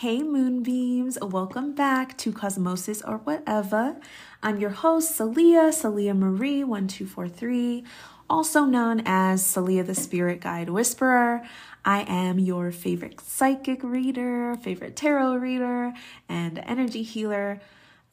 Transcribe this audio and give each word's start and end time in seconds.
Hey, 0.00 0.22
Moonbeams, 0.22 1.18
welcome 1.20 1.74
back 1.74 2.16
to 2.16 2.32
Cosmosis 2.32 3.06
or 3.06 3.18
Whatever. 3.18 3.96
I'm 4.42 4.58
your 4.58 4.70
host, 4.70 5.18
Salia, 5.18 5.68
Salia 5.68 6.16
Marie 6.16 6.64
1243, 6.64 7.84
also 8.30 8.64
known 8.64 9.02
as 9.04 9.42
Salia 9.42 9.84
the 9.84 9.94
Spirit 9.94 10.40
Guide 10.40 10.70
Whisperer. 10.70 11.42
I 11.84 12.06
am 12.08 12.38
your 12.38 12.72
favorite 12.72 13.20
psychic 13.20 13.82
reader, 13.82 14.56
favorite 14.62 14.96
tarot 14.96 15.34
reader, 15.34 15.92
and 16.30 16.58
energy 16.60 17.02
healer, 17.02 17.60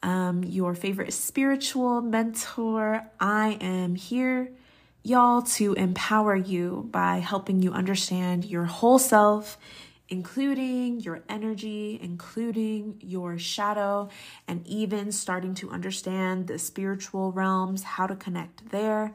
um, 0.02 0.44
your 0.44 0.74
favorite 0.74 1.14
spiritual 1.14 2.02
mentor. 2.02 3.06
I 3.18 3.56
am 3.62 3.94
here, 3.94 4.50
y'all, 5.02 5.40
to 5.56 5.72
empower 5.72 6.36
you 6.36 6.86
by 6.90 7.20
helping 7.20 7.62
you 7.62 7.72
understand 7.72 8.44
your 8.44 8.66
whole 8.66 8.98
self 8.98 9.56
including 10.08 11.00
your 11.00 11.22
energy, 11.28 11.98
including 12.02 12.98
your 13.00 13.38
shadow, 13.38 14.08
and 14.46 14.66
even 14.66 15.12
starting 15.12 15.54
to 15.54 15.70
understand 15.70 16.46
the 16.46 16.58
spiritual 16.58 17.32
realms, 17.32 17.82
how 17.82 18.06
to 18.06 18.16
connect 18.16 18.70
there. 18.70 19.12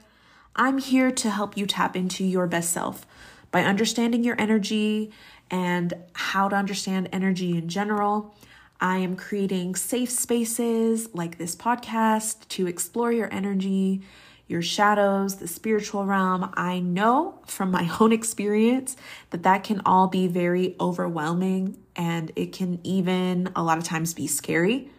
I'm 0.55 0.77
here 0.77 1.11
to 1.11 1.29
help 1.31 1.57
you 1.57 1.65
tap 1.65 1.95
into 1.95 2.23
your 2.23 2.45
best 2.45 2.71
self 2.71 3.07
by 3.51 3.63
understanding 3.63 4.23
your 4.23 4.39
energy 4.39 5.11
and 5.49 5.93
how 6.13 6.47
to 6.49 6.55
understand 6.55 7.09
energy 7.11 7.57
in 7.57 7.69
general. 7.69 8.35
I 8.79 8.97
am 8.97 9.15
creating 9.15 9.75
safe 9.75 10.09
spaces 10.09 11.09
like 11.13 11.37
this 11.37 11.55
podcast 11.55 12.47
to 12.49 12.67
explore 12.67 13.11
your 13.11 13.33
energy, 13.33 14.01
your 14.47 14.61
shadows, 14.61 15.37
the 15.37 15.47
spiritual 15.47 16.05
realm. 16.05 16.51
I 16.55 16.79
know 16.79 17.39
from 17.45 17.71
my 17.71 17.89
own 17.99 18.11
experience 18.11 18.95
that 19.29 19.43
that 19.43 19.63
can 19.63 19.81
all 19.85 20.07
be 20.07 20.27
very 20.27 20.75
overwhelming 20.79 21.77
and 21.95 22.31
it 22.35 22.51
can 22.51 22.79
even 22.83 23.49
a 23.55 23.63
lot 23.63 23.77
of 23.77 23.83
times 23.83 24.13
be 24.13 24.27
scary. 24.27 24.89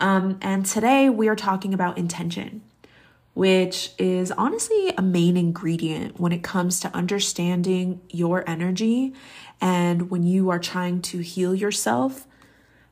Um, 0.00 0.38
and 0.40 0.64
today 0.64 1.10
we 1.10 1.28
are 1.28 1.36
talking 1.36 1.74
about 1.74 1.98
intention, 1.98 2.62
which 3.34 3.90
is 3.98 4.30
honestly 4.32 4.92
a 4.96 5.02
main 5.02 5.36
ingredient 5.36 6.20
when 6.20 6.32
it 6.32 6.42
comes 6.42 6.78
to 6.80 6.94
understanding 6.94 8.00
your 8.08 8.48
energy 8.48 9.12
and 9.60 10.10
when 10.10 10.22
you 10.22 10.50
are 10.50 10.60
trying 10.60 11.02
to 11.02 11.18
heal 11.18 11.54
yourself. 11.54 12.26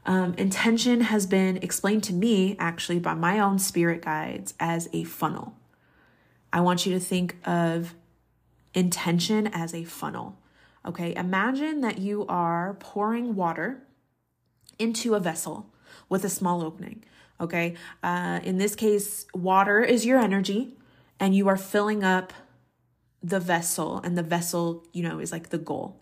Um, 0.04 0.34
intention 0.34 1.02
has 1.02 1.26
been 1.26 1.58
explained 1.58 2.04
to 2.04 2.12
me 2.12 2.56
actually 2.58 2.98
by 2.98 3.14
my 3.14 3.38
own 3.38 3.58
spirit 3.58 4.02
guides 4.02 4.54
as 4.58 4.88
a 4.92 5.04
funnel. 5.04 5.54
I 6.56 6.60
want 6.60 6.86
you 6.86 6.92
to 6.94 7.00
think 7.00 7.36
of 7.46 7.94
intention 8.72 9.46
as 9.46 9.74
a 9.74 9.84
funnel. 9.84 10.38
Okay, 10.86 11.14
imagine 11.14 11.82
that 11.82 11.98
you 11.98 12.24
are 12.30 12.78
pouring 12.80 13.34
water 13.34 13.82
into 14.78 15.14
a 15.14 15.20
vessel 15.20 15.70
with 16.08 16.24
a 16.24 16.30
small 16.30 16.62
opening. 16.62 17.04
Okay, 17.38 17.74
uh, 18.02 18.40
in 18.42 18.56
this 18.56 18.74
case, 18.74 19.26
water 19.34 19.82
is 19.82 20.06
your 20.06 20.18
energy, 20.18 20.72
and 21.20 21.34
you 21.34 21.46
are 21.46 21.58
filling 21.58 22.02
up 22.02 22.32
the 23.22 23.38
vessel, 23.38 24.00
and 24.02 24.16
the 24.16 24.22
vessel, 24.22 24.82
you 24.94 25.02
know, 25.02 25.18
is 25.18 25.32
like 25.32 25.50
the 25.50 25.58
goal 25.58 26.00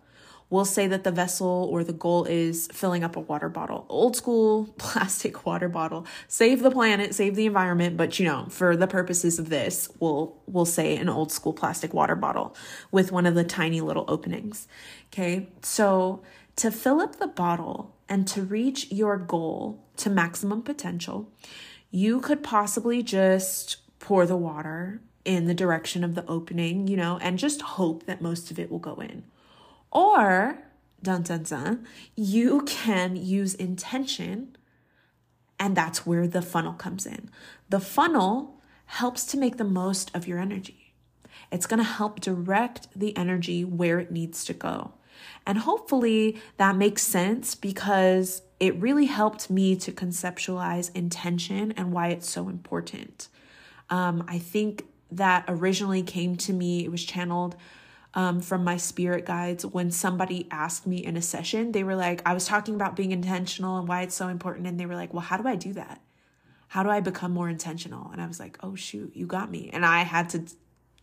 we'll 0.54 0.64
say 0.64 0.86
that 0.86 1.02
the 1.02 1.10
vessel 1.10 1.68
or 1.72 1.82
the 1.82 1.92
goal 1.92 2.24
is 2.26 2.68
filling 2.72 3.02
up 3.02 3.16
a 3.16 3.20
water 3.20 3.48
bottle. 3.48 3.84
Old 3.88 4.16
school 4.16 4.72
plastic 4.78 5.44
water 5.44 5.68
bottle. 5.68 6.06
Save 6.28 6.62
the 6.62 6.70
planet, 6.70 7.12
save 7.12 7.34
the 7.34 7.46
environment, 7.46 7.96
but 7.96 8.20
you 8.20 8.24
know, 8.24 8.46
for 8.50 8.76
the 8.76 8.86
purposes 8.86 9.40
of 9.40 9.48
this, 9.48 9.90
we'll 9.98 10.36
we'll 10.46 10.64
say 10.64 10.96
an 10.96 11.08
old 11.08 11.32
school 11.32 11.52
plastic 11.52 11.92
water 11.92 12.14
bottle 12.14 12.54
with 12.92 13.10
one 13.10 13.26
of 13.26 13.34
the 13.34 13.42
tiny 13.42 13.80
little 13.80 14.04
openings. 14.06 14.68
Okay? 15.12 15.48
So, 15.62 16.22
to 16.56 16.70
fill 16.70 17.00
up 17.00 17.16
the 17.16 17.26
bottle 17.26 17.92
and 18.08 18.28
to 18.28 18.42
reach 18.42 18.92
your 18.92 19.16
goal 19.16 19.82
to 19.96 20.08
maximum 20.08 20.62
potential, 20.62 21.32
you 21.90 22.20
could 22.20 22.44
possibly 22.44 23.02
just 23.02 23.78
pour 23.98 24.24
the 24.24 24.36
water 24.36 25.00
in 25.24 25.46
the 25.46 25.54
direction 25.54 26.04
of 26.04 26.14
the 26.14 26.24
opening, 26.28 26.86
you 26.86 26.96
know, 26.96 27.18
and 27.20 27.40
just 27.40 27.60
hope 27.60 28.06
that 28.06 28.22
most 28.22 28.52
of 28.52 28.58
it 28.60 28.70
will 28.70 28.78
go 28.78 28.94
in. 29.00 29.24
Or, 29.94 30.58
dun 31.02 31.22
dun 31.22 31.44
dun, 31.44 31.86
you 32.16 32.62
can 32.62 33.16
use 33.16 33.54
intention, 33.54 34.56
and 35.58 35.76
that's 35.76 36.04
where 36.04 36.26
the 36.26 36.42
funnel 36.42 36.74
comes 36.74 37.06
in. 37.06 37.30
The 37.68 37.80
funnel 37.80 38.60
helps 38.86 39.24
to 39.26 39.38
make 39.38 39.56
the 39.56 39.64
most 39.64 40.10
of 40.14 40.26
your 40.26 40.38
energy. 40.38 40.94
It's 41.50 41.66
to 41.66 41.82
help 41.82 42.20
direct 42.20 42.88
the 42.94 43.16
energy 43.16 43.64
where 43.64 43.98
it 44.00 44.10
needs 44.10 44.44
to 44.46 44.52
go. 44.52 44.94
And 45.46 45.58
hopefully 45.58 46.40
that 46.56 46.76
makes 46.76 47.02
sense 47.02 47.54
because 47.54 48.42
it 48.58 48.74
really 48.76 49.06
helped 49.06 49.50
me 49.50 49.76
to 49.76 49.92
conceptualize 49.92 50.94
intention 50.94 51.72
and 51.72 51.92
why 51.92 52.08
it's 52.08 52.28
so 52.28 52.48
important. 52.48 53.28
Um, 53.90 54.24
I 54.26 54.38
think 54.38 54.84
that 55.10 55.44
originally 55.46 56.02
came 56.02 56.36
to 56.38 56.52
me, 56.52 56.84
it 56.84 56.90
was 56.90 57.04
channeled 57.04 57.56
um, 58.14 58.40
from 58.40 58.64
my 58.64 58.76
spirit 58.76 59.26
guides 59.26 59.66
when 59.66 59.90
somebody 59.90 60.46
asked 60.50 60.86
me 60.86 61.04
in 61.04 61.16
a 61.16 61.22
session. 61.22 61.72
They 61.72 61.84
were 61.84 61.96
like, 61.96 62.22
I 62.24 62.32
was 62.32 62.46
talking 62.46 62.74
about 62.74 62.96
being 62.96 63.12
intentional 63.12 63.78
and 63.78 63.88
why 63.88 64.02
it's 64.02 64.14
so 64.14 64.28
important. 64.28 64.66
And 64.66 64.78
they 64.78 64.86
were 64.86 64.94
like, 64.94 65.12
Well, 65.12 65.22
how 65.22 65.36
do 65.36 65.48
I 65.48 65.56
do 65.56 65.72
that? 65.74 66.00
How 66.68 66.82
do 66.82 66.90
I 66.90 67.00
become 67.00 67.32
more 67.32 67.48
intentional? 67.48 68.10
And 68.12 68.22
I 68.22 68.26
was 68.26 68.38
like, 68.38 68.58
Oh, 68.62 68.74
shoot, 68.74 69.12
you 69.14 69.26
got 69.26 69.50
me. 69.50 69.70
And 69.72 69.84
I 69.84 70.02
had 70.02 70.30
to 70.30 70.44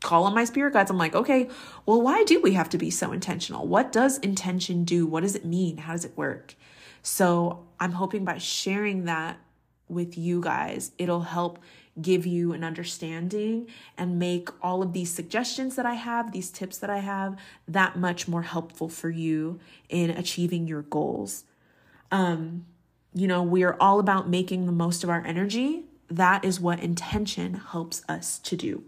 call 0.02 0.24
on 0.24 0.34
my 0.34 0.46
spirit 0.46 0.74
guides. 0.74 0.90
I'm 0.90 0.98
like, 0.98 1.16
okay, 1.16 1.48
well, 1.86 2.02
why 2.02 2.24
do 2.24 2.42
we 2.42 2.54
have 2.54 2.70
to 2.70 2.78
be 2.78 2.90
so 2.90 3.12
intentional? 3.12 3.68
What 3.68 3.92
does 3.92 4.18
intention 4.18 4.84
do? 4.84 5.06
What 5.06 5.22
does 5.22 5.36
it 5.36 5.46
mean? 5.46 5.78
How 5.78 5.94
does 5.94 6.06
it 6.06 6.18
work? 6.18 6.56
So 7.04 7.68
I'm 7.80 7.94
hoping 7.94 8.26
by 8.26 8.40
sharing 8.40 9.06
that 9.06 9.38
with 9.92 10.18
you 10.18 10.42
guys, 10.42 10.92
it'll 10.98 11.22
help 11.22 11.60
give 12.02 12.26
you 12.26 12.54
an 12.54 12.64
understanding 12.64 13.68
and 13.98 14.18
make 14.18 14.50
all 14.64 14.82
of 14.82 14.94
these 14.94 15.14
suggestions 15.14 15.76
that 15.76 15.86
I 15.86 15.96
have, 15.96 16.32
these 16.32 16.50
tips 16.50 16.78
that 16.78 16.90
I 16.90 17.00
have, 17.00 17.38
that 17.68 17.98
much 17.98 18.28
more 18.28 18.44
helpful 18.44 18.88
for 18.88 19.10
you 19.10 19.60
in 19.90 20.10
achieving 20.10 20.68
your 20.68 20.84
goals. 20.84 21.44
Um, 22.12 22.66
you 23.14 23.28
know, 23.28 23.44
we 23.44 23.64
are 23.64 23.76
all 23.80 24.00
about 24.00 24.30
making 24.30 24.66
the 24.66 24.72
most 24.72 25.04
of 25.04 25.10
our 25.10 25.24
energy. 25.26 25.84
That 26.10 26.46
is 26.46 26.60
what 26.60 26.80
intention 26.80 27.56
helps 27.56 28.04
us 28.08 28.40
to 28.40 28.56
do. 28.56 28.84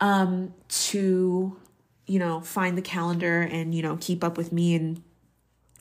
um, 0.00 0.54
to, 0.68 1.56
you 2.06 2.18
know, 2.18 2.40
find 2.40 2.78
the 2.78 2.82
calendar 2.82 3.40
and, 3.40 3.74
you 3.74 3.82
know, 3.82 3.96
keep 4.00 4.22
up 4.22 4.36
with 4.36 4.52
me 4.52 4.74
and 4.74 5.02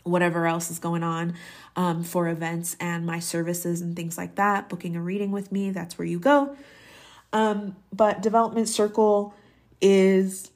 whatever 0.03 0.47
else 0.47 0.71
is 0.71 0.79
going 0.79 1.03
on 1.03 1.33
um, 1.75 2.03
for 2.03 2.29
events 2.29 2.77
and 2.79 3.05
my 3.05 3.19
services 3.19 3.81
and 3.81 3.95
things 3.95 4.17
like 4.17 4.35
that. 4.35 4.69
Booking 4.69 4.95
a 4.95 5.01
reading 5.01 5.31
with 5.31 5.51
me, 5.51 5.71
that's 5.71 5.97
where 5.97 6.07
you 6.07 6.19
go. 6.19 6.55
Um, 7.33 7.75
but 7.91 8.21
Development 8.21 8.67
Circle 8.67 9.33
is 9.81 10.51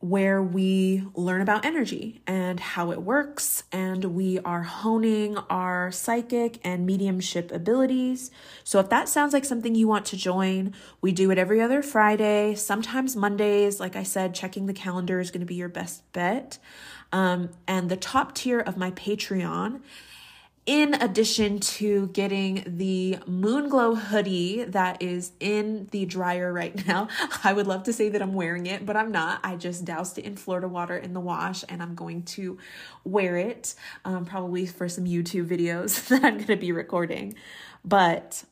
where 0.00 0.40
we 0.40 1.02
learn 1.14 1.40
about 1.40 1.64
energy 1.64 2.20
and 2.24 2.60
how 2.60 2.92
it 2.92 3.02
works, 3.02 3.64
and 3.72 4.04
we 4.04 4.38
are 4.40 4.62
honing 4.62 5.36
our 5.50 5.90
psychic 5.90 6.60
and 6.62 6.86
mediumship 6.86 7.50
abilities. 7.50 8.30
So, 8.62 8.78
if 8.78 8.88
that 8.90 9.08
sounds 9.08 9.32
like 9.32 9.44
something 9.44 9.74
you 9.74 9.88
want 9.88 10.06
to 10.06 10.16
join, 10.16 10.72
we 11.00 11.10
do 11.10 11.30
it 11.32 11.38
every 11.38 11.60
other 11.60 11.82
Friday, 11.82 12.54
sometimes 12.54 13.16
Mondays. 13.16 13.80
Like 13.80 13.96
I 13.96 14.04
said, 14.04 14.34
checking 14.34 14.66
the 14.66 14.72
calendar 14.72 15.18
is 15.18 15.30
going 15.30 15.40
to 15.40 15.46
be 15.46 15.56
your 15.56 15.68
best 15.68 16.10
bet. 16.12 16.58
Um, 17.10 17.50
and 17.66 17.88
the 17.88 17.96
top 17.96 18.34
tier 18.34 18.60
of 18.60 18.76
my 18.76 18.90
Patreon 18.92 19.80
in 20.68 20.92
addition 21.00 21.58
to 21.58 22.08
getting 22.08 22.62
the 22.66 23.16
Moonglow 23.26 23.96
hoodie 23.96 24.64
that 24.64 25.00
is 25.00 25.32
in 25.40 25.88
the 25.92 26.04
dryer 26.04 26.52
right 26.52 26.86
now. 26.86 27.08
I 27.42 27.54
would 27.54 27.66
love 27.66 27.84
to 27.84 27.92
say 27.92 28.10
that 28.10 28.20
I'm 28.20 28.34
wearing 28.34 28.66
it, 28.66 28.84
but 28.84 28.94
I'm 28.94 29.10
not. 29.10 29.40
I 29.42 29.56
just 29.56 29.86
doused 29.86 30.18
it 30.18 30.26
in 30.26 30.36
Florida 30.36 30.68
water 30.68 30.98
in 30.98 31.14
the 31.14 31.20
wash 31.20 31.64
and 31.70 31.82
I'm 31.82 31.94
going 31.94 32.22
to 32.24 32.58
wear 33.02 33.38
it 33.38 33.74
um, 34.04 34.26
probably 34.26 34.66
for 34.66 34.90
some 34.90 35.06
YouTube 35.06 35.48
videos 35.48 36.06
that 36.08 36.22
I'm 36.22 36.34
going 36.34 36.46
to 36.48 36.56
be 36.56 36.70
recording. 36.70 37.34
But 37.82 38.44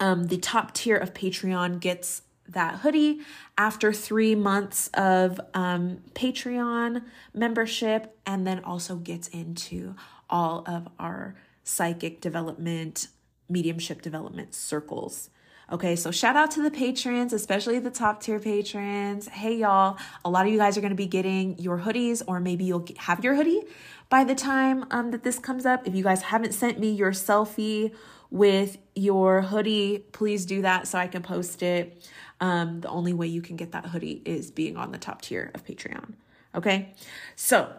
um, 0.00 0.24
the 0.24 0.38
top 0.38 0.74
tier 0.74 0.96
of 0.96 1.14
Patreon 1.14 1.78
gets 1.78 2.22
that 2.48 2.80
hoodie 2.80 3.20
after 3.56 3.92
three 3.92 4.34
months 4.34 4.90
of 4.94 5.40
um, 5.54 5.98
Patreon 6.14 7.04
membership 7.32 8.18
and 8.26 8.44
then 8.44 8.64
also 8.64 8.96
gets 8.96 9.28
into 9.28 9.94
all 10.28 10.64
of 10.66 10.88
our 10.98 11.34
psychic 11.62 12.20
development 12.20 13.08
mediumship 13.48 14.02
development 14.02 14.54
circles. 14.54 15.30
Okay, 15.72 15.96
so 15.96 16.10
shout 16.10 16.36
out 16.36 16.50
to 16.52 16.62
the 16.62 16.70
patrons, 16.70 17.32
especially 17.32 17.78
the 17.78 17.90
top 17.90 18.22
tier 18.22 18.38
patrons. 18.38 19.28
Hey, 19.28 19.56
y'all, 19.56 19.96
a 20.24 20.28
lot 20.28 20.46
of 20.46 20.52
you 20.52 20.58
guys 20.58 20.76
are 20.76 20.82
going 20.82 20.90
to 20.90 20.96
be 20.96 21.06
getting 21.06 21.58
your 21.58 21.78
hoodies, 21.78 22.22
or 22.26 22.38
maybe 22.38 22.64
you'll 22.64 22.86
have 22.98 23.24
your 23.24 23.34
hoodie 23.34 23.62
by 24.10 24.24
the 24.24 24.34
time 24.34 24.84
um, 24.90 25.10
that 25.10 25.22
this 25.22 25.38
comes 25.38 25.64
up. 25.64 25.86
If 25.86 25.94
you 25.94 26.04
guys 26.04 26.22
haven't 26.22 26.52
sent 26.52 26.78
me 26.78 26.90
your 26.90 27.12
selfie 27.12 27.94
with 28.30 28.76
your 28.94 29.40
hoodie, 29.40 30.04
please 30.12 30.44
do 30.44 30.60
that 30.62 30.86
so 30.86 30.98
I 30.98 31.06
can 31.06 31.22
post 31.22 31.62
it. 31.62 32.08
Um, 32.40 32.82
the 32.82 32.88
only 32.88 33.14
way 33.14 33.26
you 33.26 33.40
can 33.40 33.56
get 33.56 33.72
that 33.72 33.86
hoodie 33.86 34.20
is 34.26 34.50
being 34.50 34.76
on 34.76 34.92
the 34.92 34.98
top 34.98 35.22
tier 35.22 35.50
of 35.54 35.64
Patreon. 35.64 36.12
Okay, 36.54 36.92
so 37.36 37.72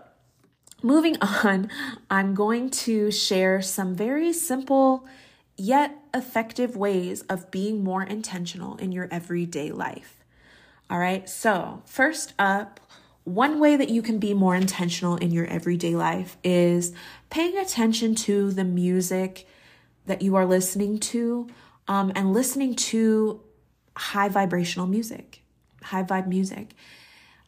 moving 0.85 1.17
on, 1.21 1.69
I'm 2.09 2.35
going 2.35 2.69
to 2.69 3.11
share 3.11 3.61
some 3.61 3.95
very 3.95 4.31
simple 4.31 5.05
yet 5.57 5.97
effective 6.13 6.77
ways 6.77 7.23
of 7.23 7.49
being 7.49 7.83
more 7.83 8.03
intentional 8.03 8.75
in 8.77 8.91
your 8.91 9.07
everyday 9.09 9.71
life. 9.71 10.23
All 10.89 10.99
right, 10.99 11.27
so 11.27 11.81
first 11.85 12.33
up, 12.37 12.79
one 13.23 13.59
way 13.59 13.75
that 13.75 13.89
you 13.89 14.03
can 14.03 14.19
be 14.19 14.35
more 14.35 14.55
intentional 14.55 15.15
in 15.15 15.31
your 15.31 15.47
everyday 15.47 15.95
life 15.95 16.37
is 16.43 16.93
paying 17.31 17.57
attention 17.57 18.13
to 18.13 18.51
the 18.51 18.63
music 18.63 19.47
that 20.05 20.21
you 20.21 20.35
are 20.35 20.45
listening 20.45 20.99
to 20.99 21.47
um, 21.87 22.11
and 22.15 22.31
listening 22.31 22.75
to 22.75 23.41
high 23.97 24.29
vibrational 24.29 24.85
music, 24.85 25.41
high 25.81 26.03
vibe 26.03 26.27
music. 26.27 26.75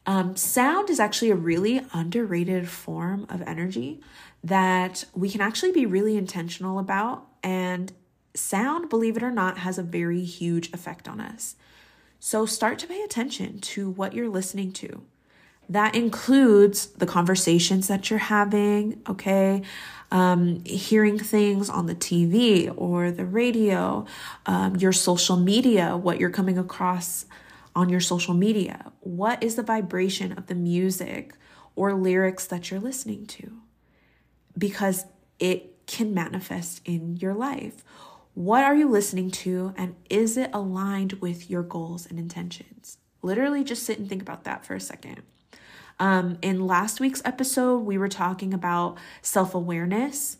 Um, 0.07 0.37
sound 0.37 0.89
is 0.89 1.01
actually 1.01 1.31
a 1.31 1.35
really 1.35 1.81
underrated 1.93 2.69
form 2.69 3.27
of 3.29 3.41
energy 3.41 3.99
that 4.41 5.03
we 5.13 5.29
can 5.29 5.41
actually 5.41 5.73
be 5.73 5.85
really 5.85 6.15
intentional 6.15 6.79
about. 6.79 7.27
And 7.43 7.91
sound, 8.33 8.89
believe 8.89 9.17
it 9.17 9.23
or 9.23 9.31
not, 9.31 9.59
has 9.59 9.77
a 9.77 9.83
very 9.83 10.23
huge 10.23 10.71
effect 10.71 11.09
on 11.09 11.19
us. 11.19 11.57
So 12.21 12.45
start 12.45 12.79
to 12.79 12.87
pay 12.87 13.01
attention 13.01 13.59
to 13.59 13.89
what 13.89 14.13
you're 14.13 14.29
listening 14.29 14.71
to. 14.73 15.03
That 15.69 15.93
includes 15.93 16.87
the 16.87 17.05
conversations 17.05 17.89
that 17.89 18.09
you're 18.09 18.19
having, 18.19 19.01
okay? 19.09 19.63
Um, 20.09 20.63
hearing 20.63 21.19
things 21.19 21.69
on 21.69 21.87
the 21.87 21.95
TV 21.95 22.73
or 22.77 23.11
the 23.11 23.25
radio, 23.25 24.05
um, 24.45 24.77
your 24.77 24.93
social 24.93 25.35
media, 25.35 25.97
what 25.97 26.17
you're 26.21 26.29
coming 26.29 26.57
across 26.57 27.25
on 27.77 27.89
your 27.89 27.99
social 27.99 28.33
media. 28.33 28.91
What 29.01 29.43
is 29.43 29.55
the 29.55 29.61
vibration 29.61 30.31
of 30.31 30.47
the 30.47 30.55
music 30.55 31.35
or 31.75 31.93
lyrics 31.93 32.47
that 32.47 32.71
you're 32.71 32.79
listening 32.79 33.27
to? 33.27 33.59
Because 34.57 35.05
it 35.37 35.85
can 35.85 36.11
manifest 36.11 36.81
in 36.85 37.17
your 37.17 37.35
life. 37.35 37.83
What 38.33 38.63
are 38.63 38.75
you 38.75 38.89
listening 38.89 39.29
to, 39.31 39.75
and 39.77 39.95
is 40.09 40.37
it 40.37 40.49
aligned 40.53 41.13
with 41.13 41.51
your 41.51 41.61
goals 41.61 42.07
and 42.07 42.17
intentions? 42.17 42.97
Literally, 43.21 43.63
just 43.63 43.83
sit 43.83 43.99
and 43.99 44.09
think 44.09 44.23
about 44.23 44.43
that 44.45 44.65
for 44.65 44.73
a 44.73 44.79
second. 44.79 45.21
Um, 45.99 46.39
in 46.41 46.65
last 46.65 46.99
week's 46.99 47.21
episode, 47.25 47.79
we 47.79 47.99
were 47.99 48.09
talking 48.09 48.55
about 48.55 48.97
self 49.21 49.53
awareness 49.53 50.37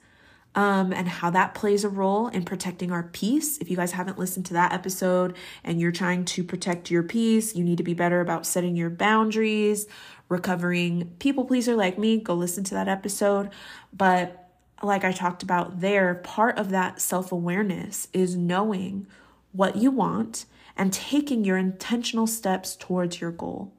um, 0.57 0.91
and 0.91 1.07
how 1.07 1.29
that 1.29 1.53
plays 1.53 1.83
a 1.83 1.89
role 1.89 2.29
in 2.29 2.43
protecting 2.43 2.91
our 2.91 3.03
peace. 3.03 3.59
If 3.59 3.69
you 3.69 3.77
guys 3.77 3.91
haven't 3.91 4.17
listened 4.17 4.47
to 4.47 4.53
that 4.53 4.73
episode 4.73 5.37
and 5.63 5.79
you're 5.79 5.91
trying 5.91 6.25
to 6.25 6.43
protect 6.43 6.89
your 6.89 7.03
peace, 7.03 7.55
you 7.55 7.63
need 7.63 7.77
to 7.77 7.83
be 7.83 7.93
better 7.93 8.21
about 8.21 8.43
setting 8.43 8.75
your 8.75 8.89
boundaries, 8.89 9.85
recovering 10.29 11.13
people 11.19 11.45
pleaser 11.45 11.75
like 11.75 11.99
me, 11.99 12.17
go 12.17 12.33
listen 12.33 12.63
to 12.63 12.73
that 12.73 12.87
episode. 12.87 13.51
But 13.93 14.49
like 14.81 15.03
I 15.03 15.11
talked 15.11 15.43
about 15.43 15.79
there, 15.79 16.15
part 16.15 16.57
of 16.57 16.71
that 16.71 16.99
self 16.99 17.31
awareness 17.31 18.07
is 18.11 18.35
knowing 18.35 19.05
what 19.51 19.75
you 19.75 19.91
want 19.91 20.45
and 20.75 20.91
taking 20.91 21.45
your 21.45 21.57
intentional 21.57 22.25
steps 22.25 22.75
towards 22.75 23.21
your 23.21 23.31
goal 23.31 23.73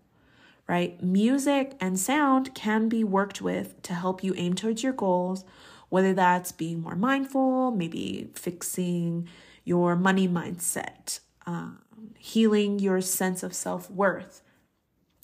right? 0.68 1.02
Music 1.02 1.72
and 1.80 1.98
sound 1.98 2.54
can 2.54 2.90
be 2.90 3.02
worked 3.02 3.40
with 3.40 3.80
to 3.80 3.94
help 3.94 4.22
you 4.22 4.34
aim 4.36 4.52
towards 4.52 4.82
your 4.82 4.92
goals, 4.92 5.42
whether 5.88 6.12
that's 6.14 6.52
being 6.52 6.80
more 6.80 6.96
mindful, 6.96 7.70
maybe 7.70 8.30
fixing 8.34 9.28
your 9.64 9.96
money 9.96 10.28
mindset, 10.28 11.20
um, 11.46 11.80
healing 12.18 12.78
your 12.78 13.00
sense 13.00 13.42
of 13.42 13.54
self 13.54 13.90
worth. 13.90 14.42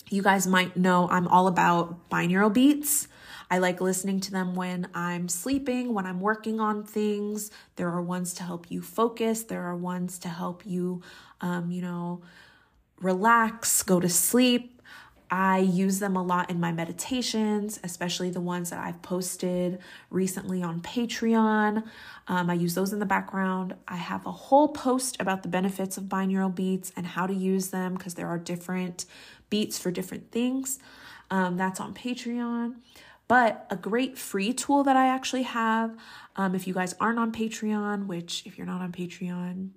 You 0.09 0.21
guys 0.21 0.45
might 0.45 0.77
know 0.77 1.07
I'm 1.09 1.27
all 1.27 1.47
about 1.47 2.09
binaural 2.09 2.53
beats. 2.53 3.07
I 3.49 3.59
like 3.59 3.81
listening 3.81 4.19
to 4.21 4.31
them 4.31 4.55
when 4.55 4.87
I'm 4.93 5.29
sleeping, 5.29 5.93
when 5.93 6.05
I'm 6.05 6.19
working 6.19 6.59
on 6.59 6.83
things. 6.83 7.51
There 7.75 7.89
are 7.89 8.01
ones 8.01 8.33
to 8.35 8.43
help 8.43 8.69
you 8.69 8.81
focus, 8.81 9.43
there 9.43 9.63
are 9.63 9.75
ones 9.75 10.19
to 10.19 10.29
help 10.29 10.65
you, 10.65 11.01
um, 11.41 11.71
you 11.71 11.81
know, 11.81 12.21
relax, 13.01 13.83
go 13.83 13.99
to 13.99 14.09
sleep. 14.09 14.74
I 15.29 15.59
use 15.59 15.99
them 15.99 16.15
a 16.15 16.23
lot 16.23 16.49
in 16.49 16.59
my 16.59 16.71
meditations, 16.71 17.79
especially 17.83 18.29
the 18.29 18.41
ones 18.41 18.69
that 18.69 18.79
I've 18.79 19.01
posted 19.01 19.79
recently 20.09 20.61
on 20.61 20.81
Patreon. 20.81 21.83
Um, 22.27 22.49
I 22.49 22.53
use 22.53 22.75
those 22.75 22.93
in 22.93 22.99
the 22.99 23.05
background. 23.05 23.75
I 23.87 23.95
have 23.95 24.25
a 24.25 24.31
whole 24.31 24.69
post 24.69 25.17
about 25.19 25.43
the 25.43 25.49
benefits 25.49 25.97
of 25.97 26.05
binaural 26.05 26.53
beats 26.53 26.91
and 26.95 27.05
how 27.05 27.27
to 27.27 27.33
use 27.33 27.69
them 27.69 27.95
because 27.95 28.13
there 28.13 28.27
are 28.27 28.37
different 28.37 29.05
beats 29.49 29.77
for 29.77 29.91
different 29.91 30.31
things. 30.31 30.79
Um, 31.31 31.57
that's 31.57 31.79
on 31.79 31.93
Patreon. 31.93 32.75
But 33.27 33.65
a 33.71 33.75
great 33.75 34.17
free 34.17 34.53
tool 34.53 34.83
that 34.83 34.95
I 34.95 35.07
actually 35.07 35.43
have, 35.43 35.95
um, 36.35 36.53
if 36.53 36.67
you 36.67 36.73
guys 36.73 36.93
aren't 36.99 37.17
on 37.17 37.31
Patreon, 37.31 38.05
which 38.05 38.45
if 38.45 38.57
you're 38.57 38.67
not 38.67 38.81
on 38.81 38.91
Patreon, 38.91 39.71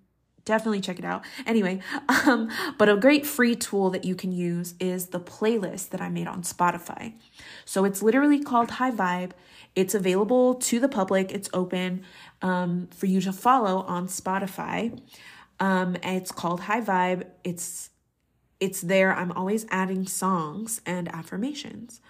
definitely 0.48 0.80
check 0.80 0.98
it 0.98 1.04
out. 1.04 1.22
Anyway, 1.46 1.80
um, 2.26 2.50
but 2.78 2.88
a 2.88 2.96
great 2.96 3.24
free 3.26 3.54
tool 3.54 3.90
that 3.90 4.04
you 4.04 4.16
can 4.16 4.32
use 4.32 4.74
is 4.80 5.08
the 5.08 5.20
playlist 5.20 5.90
that 5.90 6.00
I 6.00 6.08
made 6.08 6.26
on 6.26 6.42
Spotify. 6.42 7.12
So 7.64 7.84
it's 7.84 8.02
literally 8.02 8.40
called 8.40 8.72
High 8.72 8.90
Vibe. 8.90 9.32
It's 9.76 9.94
available 9.94 10.54
to 10.54 10.80
the 10.80 10.88
public. 10.88 11.30
It's 11.30 11.50
open 11.52 12.02
um, 12.42 12.88
for 12.96 13.06
you 13.06 13.20
to 13.20 13.32
follow 13.32 13.82
on 13.82 14.08
Spotify. 14.08 14.98
Um, 15.60 15.96
and 16.02 16.16
it's 16.16 16.32
called 16.32 16.60
High 16.62 16.80
Vibe. 16.80 17.26
It's 17.44 17.90
it's 18.58 18.80
there. 18.80 19.14
I'm 19.14 19.30
always 19.30 19.66
adding 19.70 20.04
songs 20.06 20.80
and 20.84 21.06
affirmations. 21.14 22.00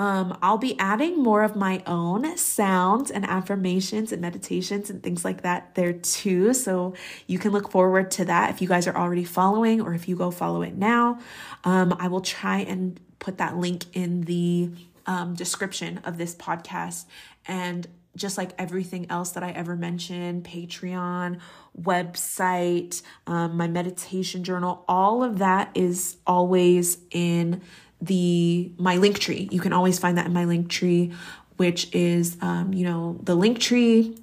Um, 0.00 0.38
I'll 0.40 0.56
be 0.56 0.78
adding 0.78 1.22
more 1.22 1.42
of 1.42 1.54
my 1.54 1.82
own 1.86 2.38
sounds 2.38 3.10
and 3.10 3.22
affirmations 3.26 4.12
and 4.12 4.22
meditations 4.22 4.88
and 4.88 5.02
things 5.02 5.26
like 5.26 5.42
that 5.42 5.74
there 5.74 5.92
too. 5.92 6.54
So 6.54 6.94
you 7.26 7.38
can 7.38 7.52
look 7.52 7.70
forward 7.70 8.10
to 8.12 8.24
that 8.24 8.48
if 8.48 8.62
you 8.62 8.66
guys 8.66 8.86
are 8.86 8.96
already 8.96 9.24
following 9.24 9.82
or 9.82 9.92
if 9.92 10.08
you 10.08 10.16
go 10.16 10.30
follow 10.30 10.62
it 10.62 10.74
now. 10.74 11.20
Um, 11.64 11.94
I 11.98 12.08
will 12.08 12.22
try 12.22 12.60
and 12.60 12.98
put 13.18 13.36
that 13.36 13.58
link 13.58 13.94
in 13.94 14.22
the 14.22 14.70
um, 15.04 15.34
description 15.34 15.98
of 15.98 16.16
this 16.16 16.34
podcast. 16.34 17.04
And 17.46 17.86
just 18.16 18.38
like 18.38 18.52
everything 18.56 19.06
else 19.10 19.32
that 19.32 19.42
I 19.42 19.50
ever 19.50 19.76
mentioned 19.76 20.44
Patreon, 20.44 21.40
website, 21.78 23.02
um, 23.26 23.58
my 23.58 23.68
meditation 23.68 24.44
journal, 24.44 24.82
all 24.88 25.22
of 25.22 25.40
that 25.40 25.72
is 25.74 26.16
always 26.26 26.96
in 27.10 27.60
the 28.00 28.72
my 28.78 28.96
Linktree. 28.96 29.52
You 29.52 29.60
can 29.60 29.72
always 29.72 29.98
find 29.98 30.18
that 30.18 30.26
in 30.26 30.32
my 30.32 30.44
Linktree, 30.44 31.14
which 31.56 31.94
is 31.94 32.36
um, 32.40 32.72
you 32.72 32.84
know 32.84 33.18
the 33.22 33.36
Linktree, 33.36 34.18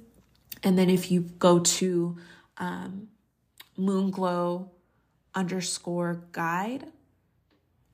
and 0.62 0.78
then 0.78 0.90
if 0.90 1.10
you 1.10 1.22
go 1.38 1.60
to 1.60 2.16
um, 2.58 3.08
Moonglow 3.78 4.68
underscore 5.34 6.24
guide, 6.32 6.86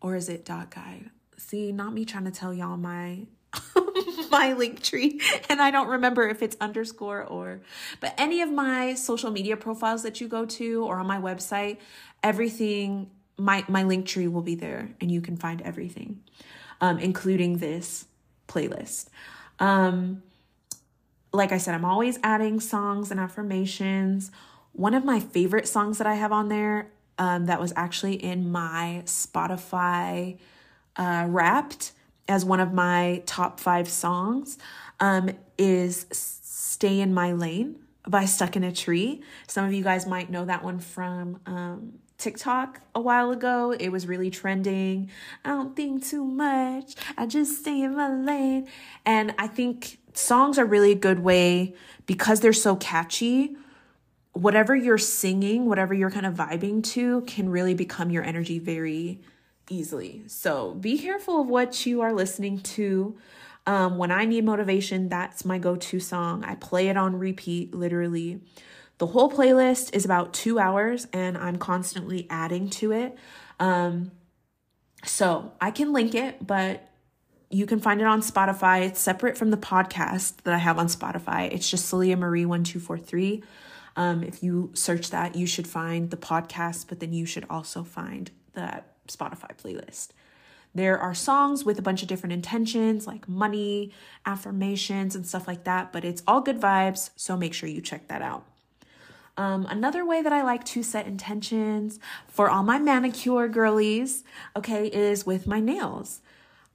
or 0.00 0.16
is 0.16 0.28
it 0.28 0.44
dot 0.44 0.70
guide? 0.70 1.10
See, 1.36 1.72
not 1.72 1.92
me 1.92 2.04
trying 2.04 2.24
to 2.24 2.30
tell 2.30 2.54
y'all 2.54 2.76
my 2.76 3.26
my 4.30 4.52
link 4.54 4.82
tree 4.82 5.20
and 5.48 5.60
I 5.62 5.70
don't 5.70 5.88
remember 5.88 6.28
if 6.28 6.42
it's 6.42 6.56
underscore 6.60 7.22
or 7.22 7.60
but 8.00 8.14
any 8.18 8.42
of 8.42 8.50
my 8.50 8.94
social 8.94 9.30
media 9.30 9.56
profiles 9.56 10.02
that 10.02 10.20
you 10.20 10.28
go 10.28 10.44
to 10.44 10.84
or 10.84 10.98
on 10.98 11.06
my 11.06 11.18
website 11.18 11.78
everything 12.22 13.10
my 13.36 13.64
my 13.68 13.82
Linktree 13.82 14.30
will 14.30 14.42
be 14.42 14.54
there 14.54 14.90
and 15.00 15.10
you 15.10 15.20
can 15.20 15.36
find 15.36 15.60
everything 15.62 16.20
um, 16.80 16.98
including 16.98 17.58
this 17.58 18.06
playlist. 18.48 19.06
Um, 19.58 20.22
like 21.32 21.50
i 21.50 21.58
said 21.58 21.74
i'm 21.74 21.84
always 21.84 22.18
adding 22.22 22.60
songs 22.60 23.10
and 23.10 23.18
affirmations. 23.18 24.30
One 24.72 24.94
of 24.94 25.04
my 25.04 25.20
favorite 25.20 25.68
songs 25.68 25.98
that 25.98 26.06
i 26.06 26.14
have 26.14 26.32
on 26.32 26.48
there 26.48 26.90
um, 27.18 27.46
that 27.46 27.60
was 27.60 27.72
actually 27.76 28.14
in 28.14 28.50
my 28.50 29.02
spotify 29.04 30.38
uh, 30.96 31.26
wrapped 31.28 31.92
as 32.28 32.44
one 32.44 32.60
of 32.60 32.72
my 32.72 33.22
top 33.26 33.60
five 33.60 33.88
songs 33.88 34.58
um, 35.00 35.30
is 35.58 36.06
stay 36.10 37.00
in 37.00 37.12
my 37.12 37.32
lane 37.32 37.76
by 38.06 38.24
stuck 38.24 38.56
in 38.56 38.64
a 38.64 38.72
tree. 38.72 39.22
Some 39.46 39.64
of 39.64 39.72
you 39.72 39.82
guys 39.82 40.06
might 40.06 40.30
know 40.30 40.44
that 40.44 40.62
one 40.62 40.78
from 40.78 41.40
um, 41.46 41.94
TikTok 42.18 42.80
a 42.94 43.00
while 43.00 43.30
ago. 43.30 43.72
It 43.72 43.90
was 43.90 44.06
really 44.06 44.30
trending. 44.30 45.10
I 45.44 45.50
don't 45.50 45.74
think 45.76 46.04
too 46.04 46.24
much. 46.24 46.94
I 47.18 47.26
just 47.26 47.60
stay 47.60 47.82
in 47.82 47.94
my 47.96 48.14
lane. 48.14 48.68
And 49.04 49.34
I 49.38 49.46
think 49.46 49.98
songs 50.14 50.58
are 50.58 50.64
really 50.64 50.92
a 50.92 50.96
good 50.96 51.20
way 51.20 51.74
because 52.06 52.40
they're 52.40 52.52
so 52.52 52.76
catchy. 52.76 53.56
whatever 54.34 54.74
you're 54.74 54.98
singing, 54.98 55.66
whatever 55.66 55.94
you're 55.94 56.10
kind 56.10 56.26
of 56.26 56.34
vibing 56.34 56.82
to, 56.82 57.22
can 57.22 57.48
really 57.48 57.72
become 57.74 58.10
your 58.10 58.22
energy 58.24 58.58
very 58.58 59.20
easily. 59.70 60.24
So 60.26 60.74
be 60.74 60.98
careful 60.98 61.40
of 61.40 61.48
what 61.48 61.86
you 61.86 62.02
are 62.02 62.12
listening 62.12 62.58
to. 62.60 63.16
Um, 63.66 63.96
when 63.96 64.10
I 64.10 64.26
need 64.26 64.44
motivation, 64.44 65.08
that's 65.08 65.44
my 65.44 65.58
go 65.58 65.76
to 65.76 66.00
song. 66.00 66.44
I 66.44 66.56
play 66.56 66.88
it 66.88 66.96
on 66.98 67.16
repeat, 67.18 67.74
literally. 67.74 68.40
The 68.98 69.06
whole 69.06 69.30
playlist 69.30 69.94
is 69.94 70.04
about 70.04 70.32
two 70.32 70.58
hours, 70.58 71.06
and 71.12 71.36
I'm 71.36 71.56
constantly 71.56 72.26
adding 72.30 72.70
to 72.70 72.92
it. 72.92 73.16
Um, 73.58 74.12
so 75.04 75.52
I 75.60 75.70
can 75.70 75.92
link 75.92 76.14
it, 76.14 76.46
but 76.46 76.88
you 77.50 77.66
can 77.66 77.80
find 77.80 78.00
it 78.00 78.06
on 78.06 78.20
Spotify. 78.20 78.86
It's 78.86 79.00
separate 79.00 79.36
from 79.36 79.50
the 79.50 79.56
podcast 79.56 80.36
that 80.44 80.54
I 80.54 80.58
have 80.58 80.78
on 80.78 80.86
Spotify. 80.86 81.52
It's 81.52 81.70
just 81.70 81.92
Salia 81.92 82.18
Marie 82.18 82.46
1243. 82.46 83.42
Um, 83.96 84.22
if 84.24 84.42
you 84.42 84.70
search 84.74 85.10
that, 85.10 85.36
you 85.36 85.46
should 85.46 85.68
find 85.68 86.10
the 86.10 86.16
podcast, 86.16 86.86
but 86.88 87.00
then 87.00 87.12
you 87.12 87.26
should 87.26 87.46
also 87.48 87.84
find 87.84 88.30
the 88.54 88.82
Spotify 89.08 89.56
playlist. 89.56 90.08
There 90.74 90.98
are 90.98 91.14
songs 91.14 91.64
with 91.64 91.78
a 91.78 91.82
bunch 91.82 92.02
of 92.02 92.08
different 92.08 92.32
intentions, 92.32 93.06
like 93.06 93.28
money, 93.28 93.92
affirmations, 94.26 95.14
and 95.14 95.24
stuff 95.24 95.46
like 95.46 95.64
that, 95.64 95.92
but 95.92 96.04
it's 96.04 96.22
all 96.26 96.40
good 96.40 96.60
vibes, 96.60 97.10
so 97.14 97.36
make 97.36 97.54
sure 97.54 97.68
you 97.68 97.80
check 97.80 98.08
that 98.08 98.22
out. 98.22 98.44
Um, 99.36 99.66
another 99.68 100.04
way 100.04 100.22
that 100.22 100.32
I 100.32 100.42
like 100.42 100.64
to 100.66 100.82
set 100.82 101.06
intentions 101.06 101.98
for 102.28 102.48
all 102.48 102.62
my 102.62 102.78
manicure 102.78 103.48
girlies, 103.48 104.22
okay, 104.56 104.86
is 104.86 105.26
with 105.26 105.46
my 105.46 105.60
nails. 105.60 106.20